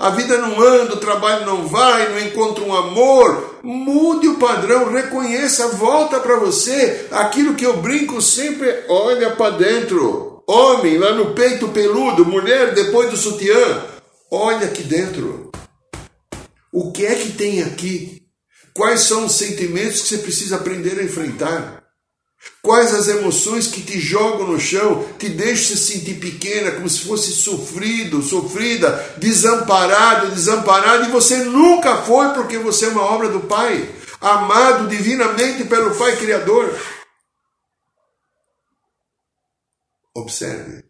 a 0.00 0.08
vida 0.08 0.38
não 0.38 0.58
anda, 0.58 0.94
o 0.94 1.00
trabalho 1.00 1.44
não 1.44 1.68
vai, 1.68 2.08
não 2.08 2.18
encontra 2.18 2.64
um 2.64 2.74
amor. 2.74 3.58
Mude 3.62 4.28
o 4.28 4.38
padrão, 4.38 4.90
reconheça, 4.90 5.68
volta 5.76 6.18
para 6.18 6.36
você. 6.36 7.06
Aquilo 7.10 7.54
que 7.54 7.66
eu 7.66 7.76
brinco 7.76 8.22
sempre, 8.22 8.82
olha 8.88 9.32
para 9.36 9.58
dentro. 9.58 10.42
Homem, 10.48 10.96
lá 10.96 11.12
no 11.12 11.34
peito 11.34 11.68
peludo, 11.68 12.24
mulher, 12.24 12.72
depois 12.72 13.10
do 13.10 13.16
sutiã. 13.18 13.84
Olha 14.30 14.68
aqui 14.68 14.82
dentro. 14.84 15.50
O 16.72 16.90
que 16.92 17.04
é 17.04 17.14
que 17.14 17.32
tem 17.32 17.62
aqui? 17.62 18.22
Quais 18.72 19.02
são 19.02 19.26
os 19.26 19.32
sentimentos 19.32 20.00
que 20.00 20.08
você 20.08 20.18
precisa 20.18 20.56
aprender 20.56 20.98
a 20.98 21.04
enfrentar? 21.04 21.79
Quais 22.62 22.94
as 22.94 23.08
emoções 23.08 23.66
que 23.66 23.82
te 23.82 23.98
jogam 23.98 24.46
no 24.46 24.60
chão, 24.60 25.06
te 25.18 25.28
deixam 25.28 25.76
se 25.76 25.78
sentir 25.78 26.14
pequena, 26.14 26.72
como 26.72 26.88
se 26.88 27.00
fosse 27.00 27.32
sofrido, 27.32 28.22
sofrida, 28.22 29.14
desamparado, 29.18 30.30
desamparado, 30.30 31.06
e 31.06 31.12
você 31.12 31.38
nunca 31.44 32.02
foi 32.02 32.32
porque 32.34 32.58
você 32.58 32.86
é 32.86 32.88
uma 32.88 33.02
obra 33.02 33.28
do 33.28 33.40
Pai, 33.40 33.88
amado 34.20 34.88
divinamente 34.88 35.64
pelo 35.64 35.94
Pai 35.96 36.16
Criador. 36.16 36.78
Observe. 40.14 40.84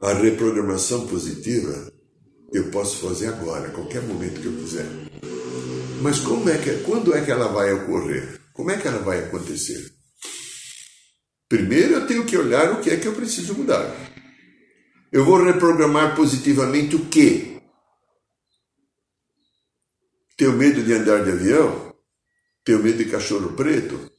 A 0.00 0.12
reprogramação 0.12 1.06
positiva 1.06 1.92
eu 2.52 2.70
posso 2.70 2.98
fazer 2.98 3.28
agora, 3.28 3.68
a 3.68 3.72
qualquer 3.72 4.02
momento 4.02 4.40
que 4.40 4.46
eu 4.46 4.52
quiser. 4.52 4.86
Mas 6.00 6.20
como 6.20 6.48
é 6.48 6.58
que, 6.58 6.82
quando 6.84 7.14
é 7.14 7.24
que 7.24 7.30
ela 7.30 7.48
vai 7.48 7.72
ocorrer? 7.72 8.40
Como 8.56 8.70
é 8.70 8.78
que 8.78 8.88
ela 8.88 9.00
vai 9.00 9.18
acontecer? 9.18 9.92
Primeiro 11.46 11.92
eu 11.92 12.06
tenho 12.06 12.24
que 12.24 12.38
olhar 12.38 12.72
o 12.72 12.80
que 12.80 12.88
é 12.88 12.96
que 12.96 13.06
eu 13.06 13.14
preciso 13.14 13.54
mudar. 13.54 13.94
Eu 15.12 15.26
vou 15.26 15.44
reprogramar 15.44 16.16
positivamente 16.16 16.96
o 16.96 17.04
quê? 17.06 17.60
Tenho 20.38 20.54
medo 20.54 20.82
de 20.82 20.94
andar 20.94 21.22
de 21.22 21.32
avião? 21.32 21.94
Tenho 22.64 22.82
medo 22.82 22.96
de 22.96 23.10
cachorro 23.10 23.52
preto? 23.52 24.10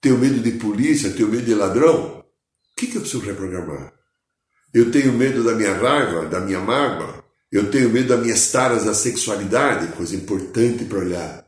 Tenho 0.00 0.16
medo 0.16 0.40
de 0.40 0.52
polícia? 0.52 1.12
Tenho 1.12 1.28
medo 1.28 1.44
de 1.44 1.54
ladrão? 1.54 2.18
O 2.20 2.24
que, 2.76 2.86
que 2.86 2.96
eu 2.96 3.02
preciso 3.02 3.22
reprogramar? 3.24 3.92
Eu 4.72 4.90
tenho 4.90 5.12
medo 5.12 5.44
da 5.44 5.54
minha 5.54 5.74
raiva, 5.74 6.26
da 6.26 6.40
minha 6.40 6.60
mágoa? 6.60 7.22
Eu 7.50 7.70
tenho 7.70 7.90
medo 7.90 8.08
das 8.08 8.22
minhas 8.22 8.50
taras 8.50 8.86
da 8.86 8.94
sexualidade, 8.94 9.94
coisa 9.94 10.16
importante 10.16 10.86
para 10.86 10.98
olhar. 10.98 11.41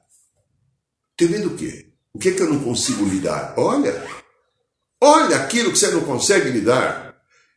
Tem 1.16 1.28
medo 1.28 1.50
do 1.50 1.56
quê? 1.56 1.92
O 2.12 2.18
que 2.18 2.28
é 2.28 2.32
que 2.32 2.42
eu 2.42 2.52
não 2.52 2.62
consigo 2.62 3.04
lidar? 3.04 3.54
Olha, 3.56 4.04
olha 5.00 5.36
aquilo 5.36 5.72
que 5.72 5.78
você 5.78 5.90
não 5.90 6.02
consegue 6.02 6.50
lidar. 6.50 7.04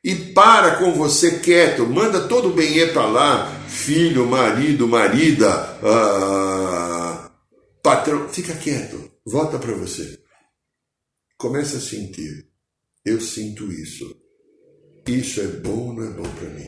E 0.04 0.16
para 0.34 0.78
com 0.78 0.94
você 0.94 1.40
quieto, 1.40 1.86
manda 1.86 2.28
todo 2.28 2.50
o 2.50 2.54
bem 2.54 2.92
para 2.94 3.06
lá, 3.08 3.52
filho, 3.68 4.26
marido, 4.26 4.88
marida, 4.88 5.50
ah, 5.84 7.32
patrão, 7.84 8.30
fica 8.30 8.56
quieto, 8.56 9.12
volta 9.26 9.60
para 9.60 9.74
você. 9.74 10.20
Começa 11.38 11.78
a 11.78 11.82
sentir. 11.82 12.48
Eu 13.06 13.22
sinto 13.22 13.72
isso. 13.72 14.16
Isso 15.08 15.40
é 15.40 15.48
bom 15.48 15.88
ou 15.88 15.94
não 15.94 16.04
é 16.04 16.10
bom 16.10 16.30
para 16.30 16.50
mim? 16.50 16.68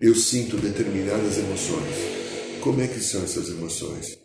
Eu 0.00 0.14
sinto 0.14 0.56
determinadas 0.56 1.38
emoções. 1.38 1.96
Como 2.60 2.80
é 2.80 2.86
que 2.86 3.00
são 3.00 3.22
essas 3.24 3.48
emoções? 3.48 4.23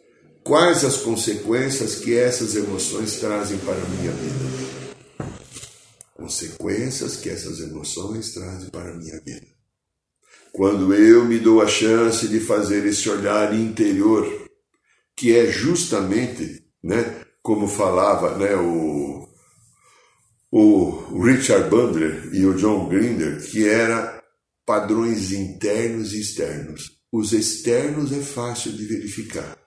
Quais 0.50 0.84
as 0.84 0.98
consequências 0.98 1.98
que 1.98 2.18
essas 2.18 2.56
emoções 2.56 3.20
trazem 3.20 3.60
para 3.60 3.76
a 3.76 3.88
minha 3.88 4.12
vida? 4.12 4.90
Consequências 6.16 7.18
que 7.18 7.30
essas 7.30 7.60
emoções 7.60 8.34
trazem 8.34 8.68
para 8.72 8.90
a 8.90 8.96
minha 8.96 9.22
vida. 9.22 9.46
Quando 10.52 10.92
eu 10.92 11.24
me 11.24 11.38
dou 11.38 11.62
a 11.62 11.68
chance 11.68 12.28
de 12.28 12.40
fazer 12.40 12.84
esse 12.88 13.08
olhar 13.08 13.54
interior, 13.54 14.26
que 15.16 15.38
é 15.38 15.52
justamente, 15.52 16.66
né, 16.84 17.24
como 17.44 17.68
falava 17.68 18.36
né, 18.36 18.56
o, 18.56 19.30
o 20.52 21.22
Richard 21.22 21.70
Bandler 21.70 22.28
e 22.34 22.44
o 22.48 22.56
John 22.56 22.90
Grinder, 22.90 23.40
que 23.52 23.70
era 23.70 24.20
padrões 24.66 25.32
internos 25.32 26.12
e 26.12 26.20
externos. 26.22 26.98
Os 27.12 27.34
externos 27.34 28.12
é 28.12 28.22
fácil 28.22 28.72
de 28.72 28.84
verificar. 28.88 29.59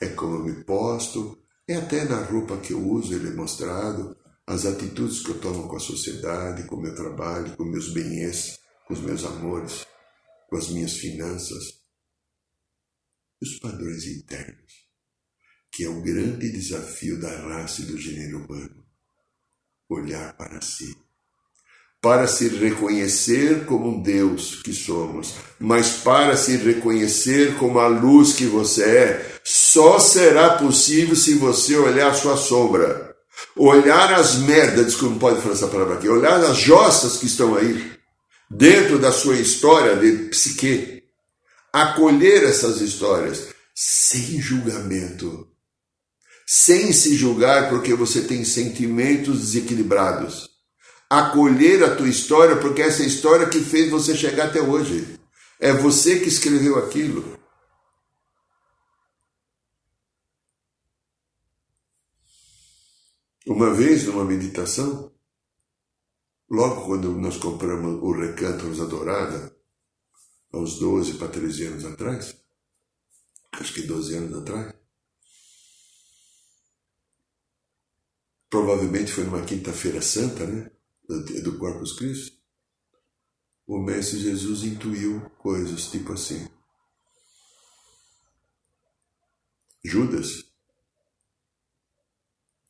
É 0.00 0.08
como 0.10 0.36
eu 0.36 0.44
me 0.44 0.64
posto, 0.64 1.38
é 1.66 1.76
até 1.76 2.04
na 2.04 2.22
roupa 2.24 2.56
que 2.58 2.72
eu 2.72 2.86
uso, 2.86 3.14
ele 3.14 3.28
é 3.28 3.34
mostrado, 3.34 4.16
as 4.46 4.64
atitudes 4.64 5.20
que 5.22 5.30
eu 5.30 5.40
tomo 5.40 5.68
com 5.68 5.76
a 5.76 5.80
sociedade, 5.80 6.66
com 6.66 6.76
o 6.76 6.80
meu 6.80 6.94
trabalho, 6.94 7.56
com 7.56 7.64
meus 7.64 7.92
bens, 7.92 8.58
com 8.86 8.94
os 8.94 9.00
meus 9.00 9.24
amores, 9.24 9.86
com 10.48 10.56
as 10.56 10.68
minhas 10.70 10.94
finanças. 10.94 11.64
Os 13.40 13.58
padrões 13.58 14.06
internos 14.06 14.88
que 15.78 15.84
é 15.84 15.88
o 15.88 16.02
grande 16.02 16.50
desafio 16.50 17.20
da 17.20 17.30
raça 17.30 17.82
e 17.82 17.86
do 17.86 17.96
gênero 17.96 18.44
humano. 18.44 18.84
Olhar 19.88 20.36
para 20.36 20.60
si. 20.60 20.92
Para 22.00 22.28
se 22.28 22.48
reconhecer 22.48 23.64
como 23.64 23.88
um 23.88 24.02
Deus 24.02 24.62
que 24.62 24.72
somos, 24.72 25.34
mas 25.58 25.90
para 25.90 26.36
se 26.36 26.56
reconhecer 26.56 27.56
como 27.56 27.80
a 27.80 27.88
luz 27.88 28.34
que 28.34 28.46
você 28.46 28.84
é, 28.84 29.40
só 29.42 29.98
será 29.98 30.50
possível 30.50 31.16
se 31.16 31.34
você 31.34 31.76
olhar 31.76 32.10
a 32.10 32.14
sua 32.14 32.36
sombra. 32.36 33.16
Olhar 33.56 34.12
as 34.14 34.36
merdas, 34.36 34.86
desculpa, 34.86 35.12
não 35.12 35.18
pode 35.18 35.40
falar 35.40 35.54
essa 35.54 35.68
palavra 35.68 35.94
aqui, 35.94 36.08
olhar 36.08 36.40
as 36.40 36.56
jossas 36.56 37.16
que 37.16 37.26
estão 37.26 37.56
aí, 37.56 37.92
dentro 38.48 38.98
da 38.98 39.10
sua 39.10 39.36
história 39.36 39.96
de 39.96 40.28
psique. 40.28 41.02
Acolher 41.72 42.44
essas 42.44 42.80
histórias 42.80 43.48
sem 43.74 44.40
julgamento 44.40 45.48
sem 46.50 46.94
se 46.94 47.14
julgar 47.14 47.68
porque 47.68 47.92
você 47.92 48.22
tem 48.22 48.42
sentimentos 48.42 49.38
desequilibrados. 49.38 50.48
Acolher 51.10 51.82
a 51.84 51.96
tua 51.96 52.08
história 52.08 52.56
porque 52.60 52.82
essa 52.82 53.02
é 53.02 53.04
a 53.04 53.08
história 53.08 53.48
que 53.48 53.60
fez 53.60 53.90
você 53.90 54.14
chegar 54.14 54.48
até 54.48 54.60
hoje. 54.60 55.18
É 55.58 55.72
você 55.72 56.20
que 56.20 56.28
escreveu 56.28 56.78
aquilo. 56.78 57.38
Uma 63.46 63.72
vez, 63.72 64.04
numa 64.04 64.26
meditação, 64.26 65.10
logo 66.50 66.84
quando 66.84 67.10
nós 67.12 67.38
compramos 67.38 68.02
o 68.02 68.12
Recanto 68.12 68.66
Rosa 68.66 68.86
Dourada, 68.86 69.56
aos 70.52 70.78
12 70.78 71.14
para 71.14 71.28
13 71.28 71.66
anos 71.66 71.84
atrás, 71.86 72.36
acho 73.52 73.72
que 73.72 73.82
12 73.82 74.16
anos 74.16 74.38
atrás, 74.38 74.74
provavelmente 78.50 79.12
foi 79.12 79.24
numa 79.24 79.44
quinta-feira 79.44 80.02
santa, 80.02 80.46
né? 80.46 80.70
Do 81.08 81.58
Corpus 81.58 81.92
Christi. 81.94 82.38
O 83.66 83.78
Mestre 83.78 84.18
Jesus 84.18 84.62
intuiu 84.62 85.28
coisas 85.38 85.90
tipo 85.90 86.12
assim. 86.12 86.48
Judas 89.84 90.44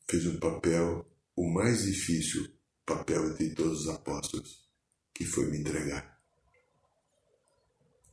fez 0.09 0.25
um 0.25 0.39
papel, 0.39 1.05
o 1.35 1.49
mais 1.49 1.83
difícil 1.83 2.47
papel 2.85 3.33
de 3.35 3.53
todos 3.53 3.81
os 3.81 3.89
apóstolos, 3.89 4.69
que 5.13 5.25
foi 5.25 5.49
me 5.51 5.59
entregar. 5.59 6.19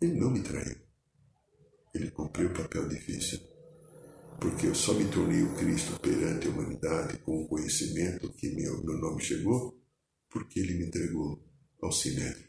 Ele 0.01 0.19
não 0.19 0.31
me 0.31 0.43
traiu. 0.43 0.77
Ele 1.95 2.11
cumpriu 2.11 2.51
o 2.51 2.55
papel 2.55 2.89
difícil 2.89 3.57
porque 4.41 4.67
eu 4.67 4.75
só 4.75 4.93
me 4.93 5.05
tornei 5.11 5.43
o 5.43 5.55
Cristo 5.57 5.99
perante 6.01 6.47
a 6.47 6.51
humanidade 6.51 7.19
com 7.19 7.43
o 7.43 7.49
conhecimento 7.49 8.33
que 8.35 8.49
meu, 8.55 8.85
meu 8.85 8.99
nome 8.99 9.23
chegou, 9.23 9.79
porque 10.29 10.61
ele 10.61 10.75
me 10.75 10.87
entregou 10.87 11.45
ao 11.83 11.93
Sinédrio. 11.93 12.47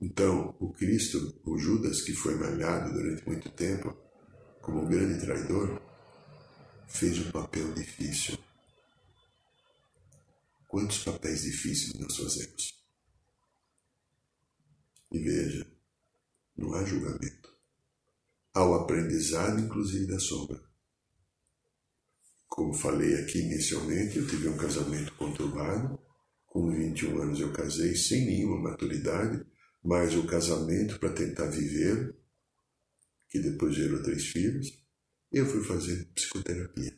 Então, 0.00 0.56
o 0.60 0.72
Cristo, 0.72 1.40
o 1.44 1.58
Judas, 1.58 2.02
que 2.02 2.12
foi 2.12 2.34
malhado 2.34 2.92
durante 2.92 3.26
muito 3.26 3.50
tempo 3.50 3.96
como 4.60 4.82
um 4.82 4.88
grande 4.88 5.20
traidor, 5.20 5.80
fez 6.86 7.18
um 7.18 7.30
papel 7.30 7.72
difícil. 7.72 8.38
Quantos 10.68 11.02
papéis 11.02 11.42
difíceis 11.42 11.94
nós 11.94 12.16
fazemos? 12.16 12.76
E 15.12 15.18
veja, 15.18 15.66
não 16.56 16.74
há 16.74 16.84
julgamento 16.84 17.56
ao 18.52 18.74
aprendizado, 18.74 19.60
inclusive 19.60 20.06
da 20.06 20.18
sombra. 20.18 20.58
Como 22.56 22.72
falei 22.72 23.14
aqui 23.16 23.40
inicialmente, 23.40 24.16
eu 24.16 24.26
tive 24.26 24.48
um 24.48 24.56
casamento 24.56 25.12
conturbado. 25.16 25.98
Com 26.46 26.70
21 26.70 27.20
anos 27.20 27.38
eu 27.38 27.52
casei 27.52 27.94
sem 27.94 28.24
nenhuma 28.24 28.70
maturidade, 28.70 29.44
mas 29.84 30.14
o 30.14 30.26
casamento 30.26 30.98
para 30.98 31.12
tentar 31.12 31.48
viver, 31.48 32.16
que 33.28 33.40
depois 33.40 33.74
gerou 33.74 34.02
três 34.02 34.28
filhos, 34.28 34.68
eu 35.30 35.44
fui 35.44 35.62
fazer 35.64 36.06
psicoterapia, 36.14 36.96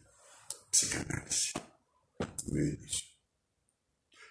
psicanálise. 0.71 1.53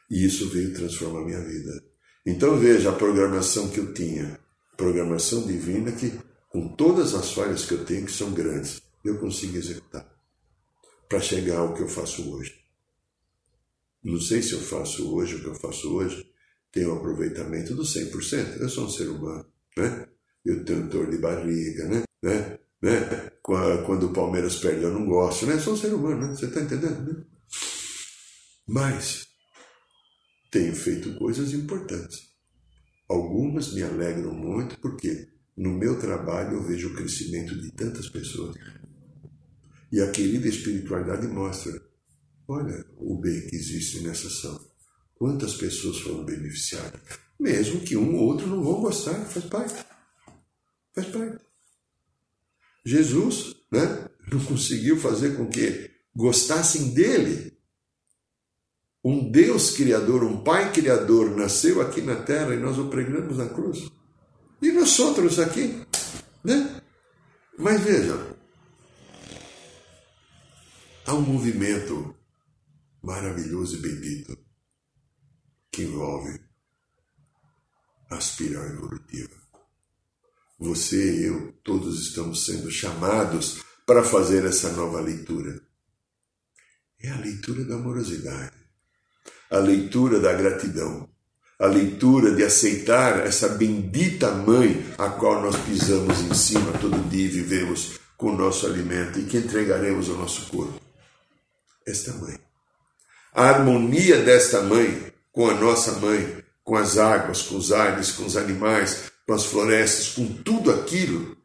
E 0.10 0.26
isso 0.26 0.50
veio 0.50 0.74
transformar 0.74 1.26
minha 1.26 1.44
vida. 1.44 1.84
Então 2.26 2.58
veja 2.58 2.92
a 2.92 2.96
programação 2.96 3.70
que 3.70 3.82
eu 3.82 3.94
tinha, 3.94 4.40
programação 4.78 5.46
divina 5.46 5.92
que 5.92 6.10
com 6.48 6.74
todas 6.74 7.14
as 7.14 7.34
falhas 7.34 7.66
que 7.66 7.74
eu 7.74 7.84
tenho, 7.84 8.06
que 8.06 8.14
são 8.14 8.34
grandes, 8.34 8.82
eu 9.04 9.20
consigo 9.20 9.58
executar 9.58 10.17
para 11.08 11.20
chegar 11.20 11.60
ao 11.60 11.74
que 11.74 11.82
eu 11.82 11.88
faço 11.88 12.32
hoje. 12.32 12.54
Não 14.04 14.20
sei 14.20 14.42
se 14.42 14.54
eu 14.54 14.60
faço 14.60 15.14
hoje 15.14 15.36
o 15.36 15.42
que 15.42 15.48
eu 15.48 15.56
faço 15.56 15.94
hoje, 15.94 16.26
tenho 16.72 16.94
um 16.94 16.98
aproveitamento 16.98 17.76
do 17.76 17.84
100%. 17.84 18.62
Eu 18.62 18.70
sou 18.70 18.86
um 18.86 18.90
ser 18.90 19.10
humano, 19.10 19.46
né? 19.76 20.08
Eu 20.46 20.64
tenho 20.64 20.88
dor 20.88 21.10
de 21.10 21.18
barriga, 21.18 21.86
né? 21.88 22.04
né? 22.24 22.60
né? 22.82 23.32
Quando 23.42 24.08
o 24.08 24.14
Palmeiras 24.14 24.58
perde, 24.58 24.84
eu 24.84 24.94
não 24.94 25.06
gosto, 25.06 25.46
né? 25.46 25.56
Eu 25.56 25.60
sou 25.60 25.74
um 25.74 25.78
ser 25.78 25.94
humano, 25.94 26.28
né? 26.28 26.36
Você 26.36 26.46
está 26.46 26.62
entendendo, 26.62 27.14
né? 27.14 27.26
Mas 28.68 29.28
tenho 30.52 30.76
feito 30.76 31.18
coisas 31.18 31.54
importantes. 31.54 32.28
Algumas 33.10 33.74
me 33.74 33.84
alegram 33.84 34.34
muito 34.34 34.78
porque 34.80 35.30
no 35.56 35.72
meu 35.72 36.00
trabalho 36.00 36.58
eu 36.58 36.64
vejo 36.64 36.90
o 36.90 36.94
crescimento 36.94 37.60
de 37.60 37.72
tantas 37.72 38.10
pessoas. 38.10 38.56
E 39.92 40.02
a 40.02 40.12
querida 40.12 40.48
espiritualidade 40.48 41.28
mostra: 41.28 41.72
olha 42.48 42.86
o 42.98 43.18
bem 43.20 43.48
que 43.48 43.56
existe 43.56 44.02
nessa 44.02 44.28
ação. 44.28 44.60
Quantas 45.16 45.56
pessoas 45.56 46.00
foram 46.00 46.24
beneficiadas? 46.24 47.02
Mesmo 47.40 47.82
que 47.82 47.98
um 47.98 48.16
ou 48.16 48.24
outro 48.24 48.48
não 48.48 48.64
vão 48.64 48.82
gostar, 48.82 49.14
faz 49.26 49.46
parte. 49.46 49.86
Faz 50.94 51.08
parte. 51.08 51.46
Jesus 52.86 53.56
né, 53.72 54.08
não 54.32 54.44
conseguiu 54.46 54.98
fazer 54.98 55.36
com 55.36 55.48
que 55.48 55.92
gostassem 56.16 56.94
dele. 56.94 57.58
Um 59.04 59.32
Deus 59.32 59.72
Criador, 59.72 60.24
um 60.24 60.44
Pai 60.44 60.72
Criador, 60.74 61.36
nasceu 61.36 61.82
aqui 61.82 62.02
na 62.02 62.16
terra 62.16 62.54
e 62.54 62.60
nós 62.60 62.78
o 62.78 62.90
pregamos 62.90 63.38
na 63.38 63.48
cruz. 63.48 63.90
E 64.62 64.72
nós 64.72 65.00
outros 65.00 65.40
aqui, 65.40 65.82
né? 66.44 66.82
Mas 67.58 67.82
veja, 67.82 68.37
há 71.08 71.14
um 71.14 71.22
movimento 71.22 72.14
maravilhoso 73.02 73.78
e 73.78 73.80
bendito 73.80 74.38
que 75.72 75.84
envolve 75.84 76.38
a 78.12 78.18
espiral 78.18 78.66
evolutiva. 78.66 79.36
Você 80.60 81.22
e 81.22 81.26
eu, 81.28 81.54
todos 81.64 82.08
estamos 82.08 82.46
sendo 82.46 82.70
chamados 82.70 83.62
para 83.86 84.04
fazer 84.04 84.44
essa 84.44 84.72
nova 84.74 85.00
leitura. 85.00 85.62
É 87.00 87.10
a 87.10 87.20
leitura 87.20 87.64
da 87.64 87.76
amorosidade, 87.76 88.58
a 89.50 89.60
leitura 89.60 90.20
da 90.20 90.34
gratidão, 90.34 91.10
a 91.58 91.68
leitura 91.68 92.36
de 92.36 92.44
aceitar 92.44 93.26
essa 93.26 93.50
bendita 93.50 94.32
mãe 94.32 94.86
a 94.98 95.10
qual 95.10 95.42
nós 95.42 95.56
pisamos 95.58 96.20
em 96.20 96.34
cima 96.34 96.74
todo 96.80 97.10
dia 97.10 97.26
e 97.26 97.30
vivemos 97.30 97.98
com 98.18 98.32
o 98.32 98.38
nosso 98.38 98.66
alimento 98.66 99.20
e 99.20 99.26
que 99.26 99.38
entregaremos 99.38 100.10
ao 100.10 100.18
nosso 100.18 100.50
corpo. 100.50 100.87
Esta 101.88 102.14
mãe. 102.14 102.38
A 103.34 103.44
harmonia 103.44 104.22
desta 104.22 104.62
mãe 104.62 105.14
com 105.32 105.48
a 105.48 105.54
nossa 105.54 105.94
mãe, 106.00 106.44
com 106.64 106.76
as 106.76 106.98
águas, 106.98 107.44
com 107.44 107.56
os 107.56 107.72
ares, 107.72 108.12
com 108.12 108.26
os 108.26 108.36
animais, 108.36 109.12
com 109.26 109.34
as 109.34 109.46
florestas, 109.46 110.10
com 110.10 110.28
tudo 110.44 110.72
aquilo, 110.72 111.38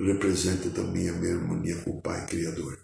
representa 0.00 0.70
também 0.70 1.08
a 1.08 1.12
minha 1.12 1.34
harmonia 1.34 1.76
com 1.82 1.90
o 1.90 2.02
Pai 2.02 2.26
Criador. 2.26 2.78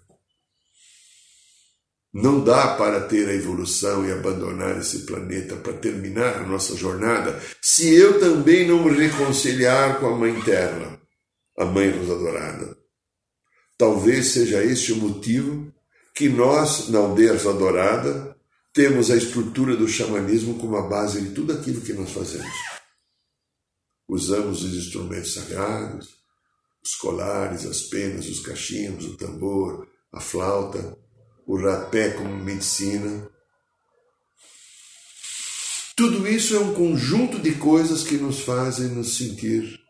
Não 2.13 2.45
dá 2.45 2.77
para 2.77 3.09
ter 3.09 3.29
a 3.29 3.35
evolução 3.35 4.07
e 4.07 4.13
abandonar 4.13 4.79
esse 4.79 5.01
planeta 5.01 5.57
para 5.57 5.73
terminar 5.73 6.37
a 6.37 6.47
nossa 6.47 6.77
jornada 6.77 7.43
se 7.61 7.93
eu 7.93 8.21
também 8.21 8.69
não 8.69 8.85
me 8.85 8.91
reconciliar 8.91 9.99
com 9.99 10.07
a 10.07 10.17
Mãe 10.17 10.41
Terra, 10.43 11.01
a 11.59 11.65
Mãe 11.65 11.91
Rosa 11.91 12.17
Dourada. 12.17 12.77
Talvez 13.77 14.29
seja 14.29 14.63
este 14.63 14.93
o 14.93 14.97
motivo 14.97 15.74
que 16.15 16.29
nós, 16.29 16.89
na 16.89 17.01
Aldeia 17.01 17.33
Rosa 17.33 17.53
Dourada, 17.53 18.37
temos 18.73 19.11
a 19.11 19.17
estrutura 19.17 19.77
do 19.77 19.89
xamanismo 19.89 20.59
como 20.59 20.77
a 20.77 20.83
base 20.83 21.21
de 21.21 21.35
tudo 21.35 21.53
aquilo 21.53 21.81
que 21.81 21.93
nós 21.93 22.11
fazemos. 22.11 22.55
Usamos 24.09 24.63
os 24.63 24.75
instrumentos 24.75 25.35
sagrados, 25.35 26.09
os 26.85 26.95
colares, 26.97 27.67
as 27.67 27.83
penas, 27.83 28.29
os 28.29 28.41
cachimbos, 28.41 29.07
o 29.07 29.17
tambor, 29.17 29.89
a 30.13 30.21
flauta, 30.21 30.97
o 31.47 31.57
rapé 31.57 32.11
como 32.11 32.45
medicina. 32.45 33.29
Tudo 35.97 36.29
isso 36.29 36.55
é 36.55 36.61
um 36.61 36.75
conjunto 36.75 37.39
de 37.39 37.55
coisas 37.55 38.03
que 38.03 38.17
nos 38.17 38.41
fazem 38.41 38.89
nos 38.89 39.17
sentir 39.17 39.81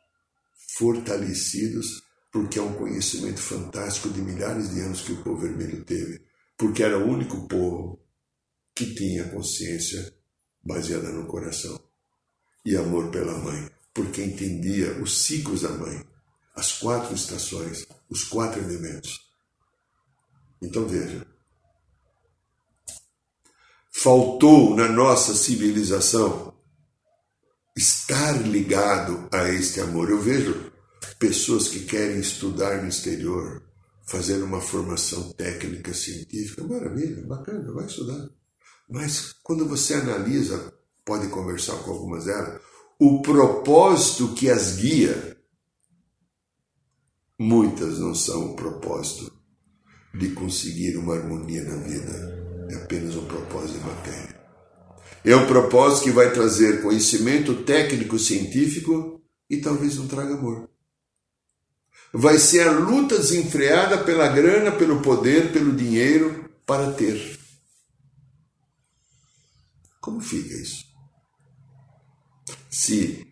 fortalecidos, 0.79 2.03
porque 2.35 2.59
é 2.59 2.63
um 2.63 2.75
conhecimento 2.75 3.41
fantástico 3.41 4.11
de 4.11 4.21
milhares 4.21 4.75
de 4.75 4.81
anos 4.81 5.03
que 5.03 5.13
o 5.13 5.23
povo 5.23 5.43
vermelho 5.43 5.85
teve, 5.85 6.21
porque 6.59 6.83
era 6.83 6.99
o 6.99 7.09
único 7.09 7.47
povo 7.47 8.05
que 8.75 8.93
tinha 8.93 9.29
consciência 9.29 10.13
baseada 10.61 11.13
no 11.13 11.29
coração 11.29 11.81
e 12.67 12.77
amor 12.77 13.13
pela 13.13 13.39
mãe, 13.39 13.71
porque 13.95 14.25
entendia 14.25 15.01
os 15.01 15.23
ciclos 15.23 15.63
da 15.63 15.69
mãe, 15.69 16.05
as 16.57 16.73
quatro 16.73 17.15
estações, 17.15 17.87
os 18.11 18.25
quatro 18.25 18.61
elementos. 18.61 19.21
Então 20.61 20.89
veja, 20.89 21.25
faltou 23.93 24.75
na 24.75 24.89
nossa 24.89 25.37
civilização 25.37 26.53
estar 27.77 28.33
ligado 28.43 29.29
a 29.31 29.49
este 29.51 29.81
amor. 29.81 30.11
Eu 30.11 30.21
vejo 30.21 30.74
pessoas 31.19 31.69
que 31.69 31.81
querem 31.81 32.19
estudar 32.19 32.83
no 32.83 32.89
exterior, 32.89 33.63
fazer 34.07 34.43
uma 34.43 34.61
formação 34.61 35.33
técnica 35.33 35.93
científica, 35.93 36.65
maravilha, 36.65 37.27
bacana, 37.27 37.73
vai 37.73 37.87
estudar. 37.87 38.29
Mas 38.89 39.33
quando 39.43 39.69
você 39.69 39.95
analisa, 39.95 40.73
pode 41.05 41.29
conversar 41.29 41.77
com 41.83 41.91
algumas 41.91 42.27
delas, 42.27 42.61
o 42.99 43.23
propósito 43.23 44.35
que 44.35 44.51
as 44.51 44.77
guia, 44.77 45.37
muitas 47.39 47.99
não 47.99 48.15
são 48.15 48.53
o 48.53 48.57
propósito 48.57 49.33
de 50.15 50.31
conseguir 50.31 50.97
uma 50.97 51.15
harmonia 51.15 51.65
na 51.65 51.77
vida 51.77 52.45
é 52.71 52.77
apenas 52.77 53.17
um 53.17 53.27
propósito 53.27 53.79
de 53.79 53.85
matéria. 53.85 54.45
É 55.25 55.37
um 55.37 55.47
propósito 55.47 56.05
que 56.05 56.11
vai 56.11 56.33
trazer 56.33 56.83
conhecimento 56.83 57.63
técnico 57.65 58.19
científico 58.19 59.23
e 59.49 59.59
talvez 59.59 59.97
não 59.97 60.07
traga 60.07 60.35
amor. 60.35 60.69
Vai 62.17 62.39
ser 62.39 62.69
a 62.69 62.71
luta 62.71 63.19
desenfreada 63.19 63.99
pela 63.99 64.29
grana, 64.29 64.71
pelo 64.71 65.03
poder, 65.03 65.53
pelo 65.53 65.73
dinheiro 65.73 66.49
para 66.65 66.93
ter. 66.93 67.41
Como 70.01 70.21
fica 70.21 70.55
isso? 70.55 70.85
Se 72.71 73.27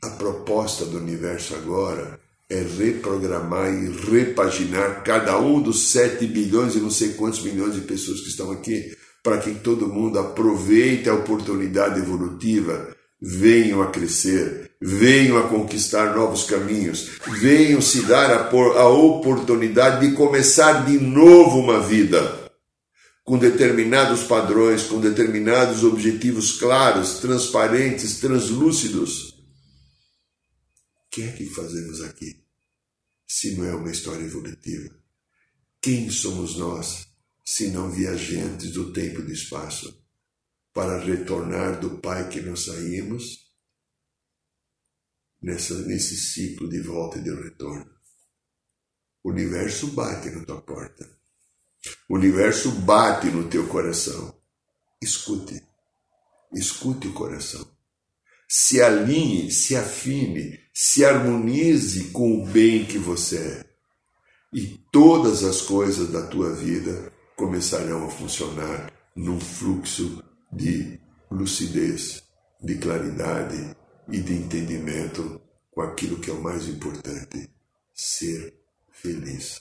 a 0.00 0.08
proposta 0.08 0.86
do 0.86 0.96
universo 0.96 1.54
agora 1.54 2.18
é 2.48 2.62
reprogramar 2.62 3.70
e 3.70 3.90
repaginar 3.90 5.02
cada 5.02 5.38
um 5.38 5.60
dos 5.60 5.90
7 5.90 6.26
bilhões 6.26 6.74
e 6.74 6.80
não 6.80 6.90
sei 6.90 7.12
quantos 7.12 7.42
milhões 7.42 7.74
de 7.74 7.82
pessoas 7.82 8.20
que 8.20 8.28
estão 8.28 8.50
aqui, 8.50 8.96
para 9.22 9.36
que 9.38 9.54
todo 9.56 9.86
mundo 9.86 10.18
aproveite 10.18 11.10
a 11.10 11.14
oportunidade 11.14 12.00
evolutiva, 12.00 12.93
venham 13.24 13.80
a 13.80 13.90
crescer, 13.90 14.72
venham 14.80 15.38
a 15.38 15.48
conquistar 15.48 16.14
novos 16.14 16.44
caminhos, 16.44 17.10
venham 17.40 17.80
se 17.80 18.02
dar 18.02 18.30
a, 18.30 18.50
a 18.50 18.88
oportunidade 18.88 20.06
de 20.06 20.14
começar 20.14 20.84
de 20.84 20.98
novo 20.98 21.58
uma 21.58 21.80
vida 21.80 22.42
com 23.22 23.38
determinados 23.38 24.24
padrões, 24.24 24.82
com 24.82 25.00
determinados 25.00 25.82
objetivos 25.82 26.58
claros, 26.58 27.20
transparentes, 27.20 28.20
translúcidos. 28.20 29.30
O 29.30 31.10
que 31.10 31.22
é 31.22 31.28
que 31.28 31.46
fazemos 31.46 32.02
aqui? 32.02 32.44
se 33.34 33.56
não 33.56 33.64
é 33.64 33.74
uma 33.74 33.90
história 33.90 34.24
evolutiva? 34.24 34.94
Quem 35.82 36.08
somos 36.08 36.56
nós, 36.56 37.08
se 37.44 37.68
não 37.68 37.90
viajantes 37.90 38.70
do 38.72 38.92
tempo 38.92 39.20
e 39.20 39.24
do 39.24 39.32
espaço, 39.32 40.03
para 40.74 40.98
retornar 40.98 41.80
do 41.80 41.98
Pai 41.98 42.28
que 42.28 42.40
nós 42.42 42.64
saímos 42.64 43.50
nessa, 45.40 45.74
nesse 45.86 46.16
ciclo 46.16 46.68
de 46.68 46.80
volta 46.80 47.18
e 47.18 47.22
de 47.22 47.30
retorno? 47.30 47.90
O 49.22 49.30
universo 49.30 49.86
bate 49.92 50.28
na 50.30 50.44
tua 50.44 50.60
porta. 50.60 51.08
O 52.10 52.16
universo 52.16 52.70
bate 52.72 53.28
no 53.28 53.48
teu 53.48 53.66
coração. 53.68 54.38
Escute. 55.00 55.62
Escute 56.52 57.08
o 57.08 57.14
coração 57.14 57.74
se 58.56 58.80
alinhe, 58.80 59.50
se 59.50 59.74
afine, 59.74 60.60
se 60.72 61.04
harmonize 61.04 62.10
com 62.10 62.40
o 62.40 62.46
bem 62.46 62.84
que 62.84 62.98
você 62.98 63.36
é. 63.36 63.64
E 64.52 64.78
todas 64.92 65.42
as 65.42 65.60
coisas 65.60 66.08
da 66.10 66.22
tua 66.22 66.52
vida 66.52 67.12
começarão 67.36 68.06
a 68.06 68.10
funcionar 68.10 68.92
num 69.16 69.40
fluxo 69.40 70.22
de 70.54 70.98
lucidez, 71.30 72.22
de 72.62 72.76
claridade 72.76 73.76
e 74.08 74.20
de 74.20 74.34
entendimento 74.34 75.40
com 75.70 75.82
aquilo 75.82 76.18
que 76.18 76.30
é 76.30 76.32
o 76.32 76.42
mais 76.42 76.68
importante: 76.68 77.50
ser 77.92 78.54
feliz. 78.92 79.60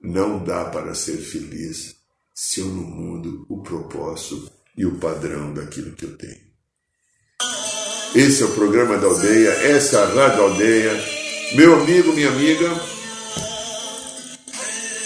Não 0.00 0.42
dá 0.42 0.64
para 0.66 0.94
ser 0.94 1.18
feliz 1.18 1.96
se 2.34 2.60
eu 2.60 2.66
não 2.66 2.84
mudo 2.84 3.46
o 3.48 3.62
propósito 3.62 4.50
e 4.76 4.86
o 4.86 4.98
padrão 4.98 5.52
daquilo 5.52 5.94
que 5.94 6.04
eu 6.04 6.16
tenho. 6.16 6.50
Esse 8.14 8.42
é 8.42 8.46
o 8.46 8.54
programa 8.54 8.98
da 8.98 9.06
aldeia, 9.06 9.50
essa 9.50 9.98
é 9.98 10.02
a 10.02 10.06
Rádio 10.06 10.42
Aldeia. 10.42 10.92
Meu 11.54 11.80
amigo, 11.80 12.12
minha 12.12 12.28
amiga, 12.28 12.68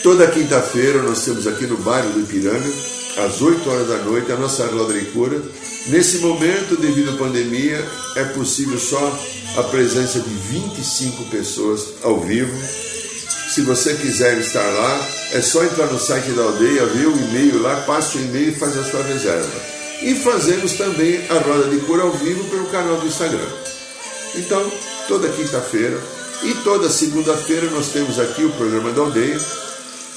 toda 0.02 0.30
quinta-feira 0.30 1.02
nós 1.02 1.24
temos 1.24 1.46
aqui 1.46 1.66
no 1.66 1.76
bairro 1.78 2.12
do 2.12 2.20
Ipiranga, 2.20 2.70
às 3.16 3.40
8 3.40 3.68
horas 3.68 3.88
da 3.88 3.98
noite, 3.98 4.32
a 4.32 4.36
nossa 4.36 4.68
Cura. 5.12 5.40
Nesse 5.86 6.18
momento, 6.18 6.76
devido 6.80 7.10
à 7.10 7.16
pandemia, 7.16 7.84
é 8.16 8.24
possível 8.24 8.78
só 8.78 9.18
a 9.56 9.62
presença 9.64 10.20
de 10.20 10.34
25 10.34 11.24
pessoas 11.24 11.94
ao 12.02 12.20
vivo. 12.20 12.56
Se 13.52 13.60
você 13.62 13.94
quiser 13.94 14.38
estar 14.38 14.64
lá, 14.64 15.08
é 15.32 15.40
só 15.40 15.62
entrar 15.62 15.86
no 15.86 15.98
site 15.98 16.30
da 16.30 16.42
aldeia, 16.42 16.86
ver 16.86 17.06
o 17.06 17.16
e-mail 17.16 17.62
lá, 17.62 17.76
passe 17.82 18.18
o 18.18 18.20
e-mail 18.20 18.50
e 18.50 18.54
faz 18.54 18.76
a 18.76 18.84
sua 18.84 19.02
reserva. 19.02 19.74
E 20.02 20.14
fazemos 20.14 20.72
também 20.72 21.24
a 21.28 21.34
roda 21.34 21.68
de 21.68 21.76
cura 21.84 22.02
ao 22.02 22.12
vivo 22.12 22.44
pelo 22.44 22.66
canal 22.66 22.96
do 22.96 23.06
Instagram. 23.06 23.46
Então, 24.34 24.72
toda 25.06 25.28
quinta-feira 25.28 26.00
e 26.42 26.54
toda 26.64 26.90
segunda-feira 26.90 27.70
nós 27.70 27.88
temos 27.88 28.18
aqui 28.18 28.44
o 28.44 28.52
programa 28.52 28.90
da 28.90 29.02
aldeia, 29.02 29.38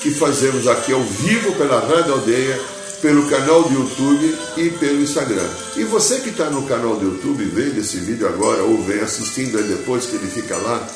que 0.01 0.11
fazemos 0.11 0.67
aqui 0.67 0.91
ao 0.93 1.03
vivo 1.03 1.51
pela 1.53 1.79
Rádio 1.79 2.13
Aldeia, 2.13 2.59
pelo 3.01 3.29
canal 3.29 3.63
do 3.63 3.73
YouTube 3.73 4.37
e 4.57 4.69
pelo 4.71 5.01
Instagram. 5.01 5.47
E 5.75 5.83
você 5.83 6.19
que 6.19 6.29
está 6.29 6.49
no 6.49 6.65
canal 6.67 6.95
do 6.95 7.05
YouTube, 7.05 7.43
vendo 7.45 7.79
esse 7.79 7.97
vídeo 7.97 8.27
agora 8.27 8.63
ou 8.63 8.83
vem 8.83 8.99
assistindo 8.99 9.57
aí 9.57 9.63
depois 9.63 10.05
que 10.05 10.15
ele 10.15 10.27
fica 10.27 10.55
lá, 10.57 10.87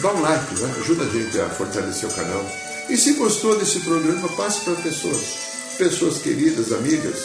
dá 0.00 0.12
um 0.12 0.20
like, 0.20 0.54
né? 0.60 0.74
ajuda 0.80 1.04
a 1.04 1.08
gente 1.08 1.40
a 1.40 1.48
fortalecer 1.50 2.08
o 2.08 2.14
canal. 2.14 2.46
E 2.88 2.96
se 2.96 3.14
gostou 3.14 3.58
desse 3.58 3.80
programa, 3.80 4.28
passe 4.30 4.60
para 4.60 4.74
pessoas 4.74 5.46
pessoas 5.76 6.18
queridas, 6.18 6.72
amigas. 6.72 7.16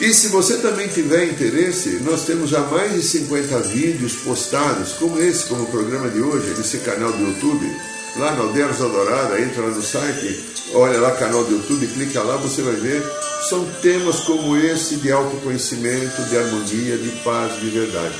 E 0.00 0.12
se 0.14 0.28
você 0.28 0.58
também 0.58 0.88
tiver 0.88 1.24
interesse, 1.24 2.00
nós 2.04 2.24
temos 2.24 2.50
já 2.50 2.60
mais 2.60 2.94
de 2.94 3.02
50 3.02 3.60
vídeos 3.60 4.14
postados, 4.16 4.92
como 4.92 5.20
esse, 5.20 5.46
como 5.46 5.64
o 5.64 5.70
programa 5.70 6.08
de 6.08 6.20
hoje, 6.20 6.54
nesse 6.56 6.78
canal 6.78 7.12
do 7.12 7.24
YouTube, 7.24 7.66
lá 8.18 8.36
Aldeia 8.36 8.66
Adorada, 8.66 9.40
entra 9.40 9.62
no 9.62 9.82
site, 9.82 10.44
olha 10.74 10.98
lá 10.98 11.12
canal 11.12 11.44
do 11.44 11.52
YouTube, 11.52 11.86
clica 11.86 12.22
lá, 12.22 12.36
você 12.36 12.62
vai 12.62 12.74
ver. 12.74 13.02
São 13.48 13.64
temas 13.80 14.20
como 14.20 14.56
esse 14.56 14.96
de 14.96 15.12
autoconhecimento, 15.12 16.22
de 16.22 16.36
harmonia, 16.36 16.98
de 16.98 17.10
paz, 17.22 17.58
de 17.60 17.70
verdade. 17.70 18.18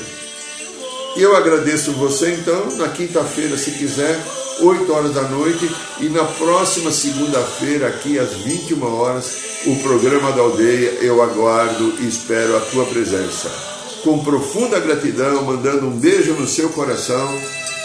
E 1.17 1.21
eu 1.21 1.35
agradeço 1.35 1.91
você 1.93 2.31
então, 2.31 2.77
na 2.77 2.87
quinta-feira, 2.87 3.57
se 3.57 3.71
quiser, 3.71 4.17
8 4.61 4.91
horas 4.91 5.13
da 5.13 5.23
noite, 5.23 5.69
e 5.99 6.07
na 6.09 6.23
próxima 6.23 6.91
segunda-feira, 6.91 7.87
aqui 7.87 8.17
às 8.17 8.31
21 8.33 8.81
horas, 8.83 9.37
o 9.65 9.75
programa 9.77 10.31
da 10.31 10.41
aldeia. 10.41 10.91
Eu 11.01 11.21
aguardo 11.21 11.95
e 11.99 12.07
espero 12.07 12.55
a 12.55 12.61
tua 12.61 12.85
presença. 12.85 13.51
Com 14.03 14.23
profunda 14.23 14.79
gratidão, 14.79 15.43
mandando 15.43 15.87
um 15.87 15.99
beijo 15.99 16.33
no 16.33 16.47
seu 16.47 16.69
coração, 16.69 17.37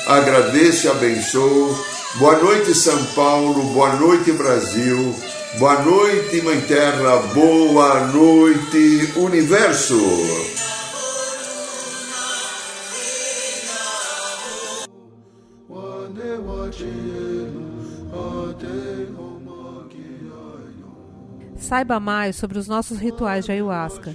agradeço 0.06 0.86
e 0.86 0.90
abençoo. 0.90 1.93
Boa 2.16 2.38
noite, 2.38 2.72
São 2.76 3.04
Paulo, 3.06 3.60
boa 3.74 3.96
noite, 3.96 4.30
Brasil. 4.30 5.12
Boa 5.58 5.82
noite, 5.82 6.40
Mãe 6.42 6.60
Terra. 6.60 7.16
Boa 7.34 8.06
noite, 8.06 9.12
Universo. 9.16 10.00
Saiba 21.56 21.98
mais 21.98 22.36
sobre 22.36 22.58
os 22.58 22.68
nossos 22.68 22.98
rituais 22.98 23.44
de 23.44 23.50
ayahuasca, 23.50 24.14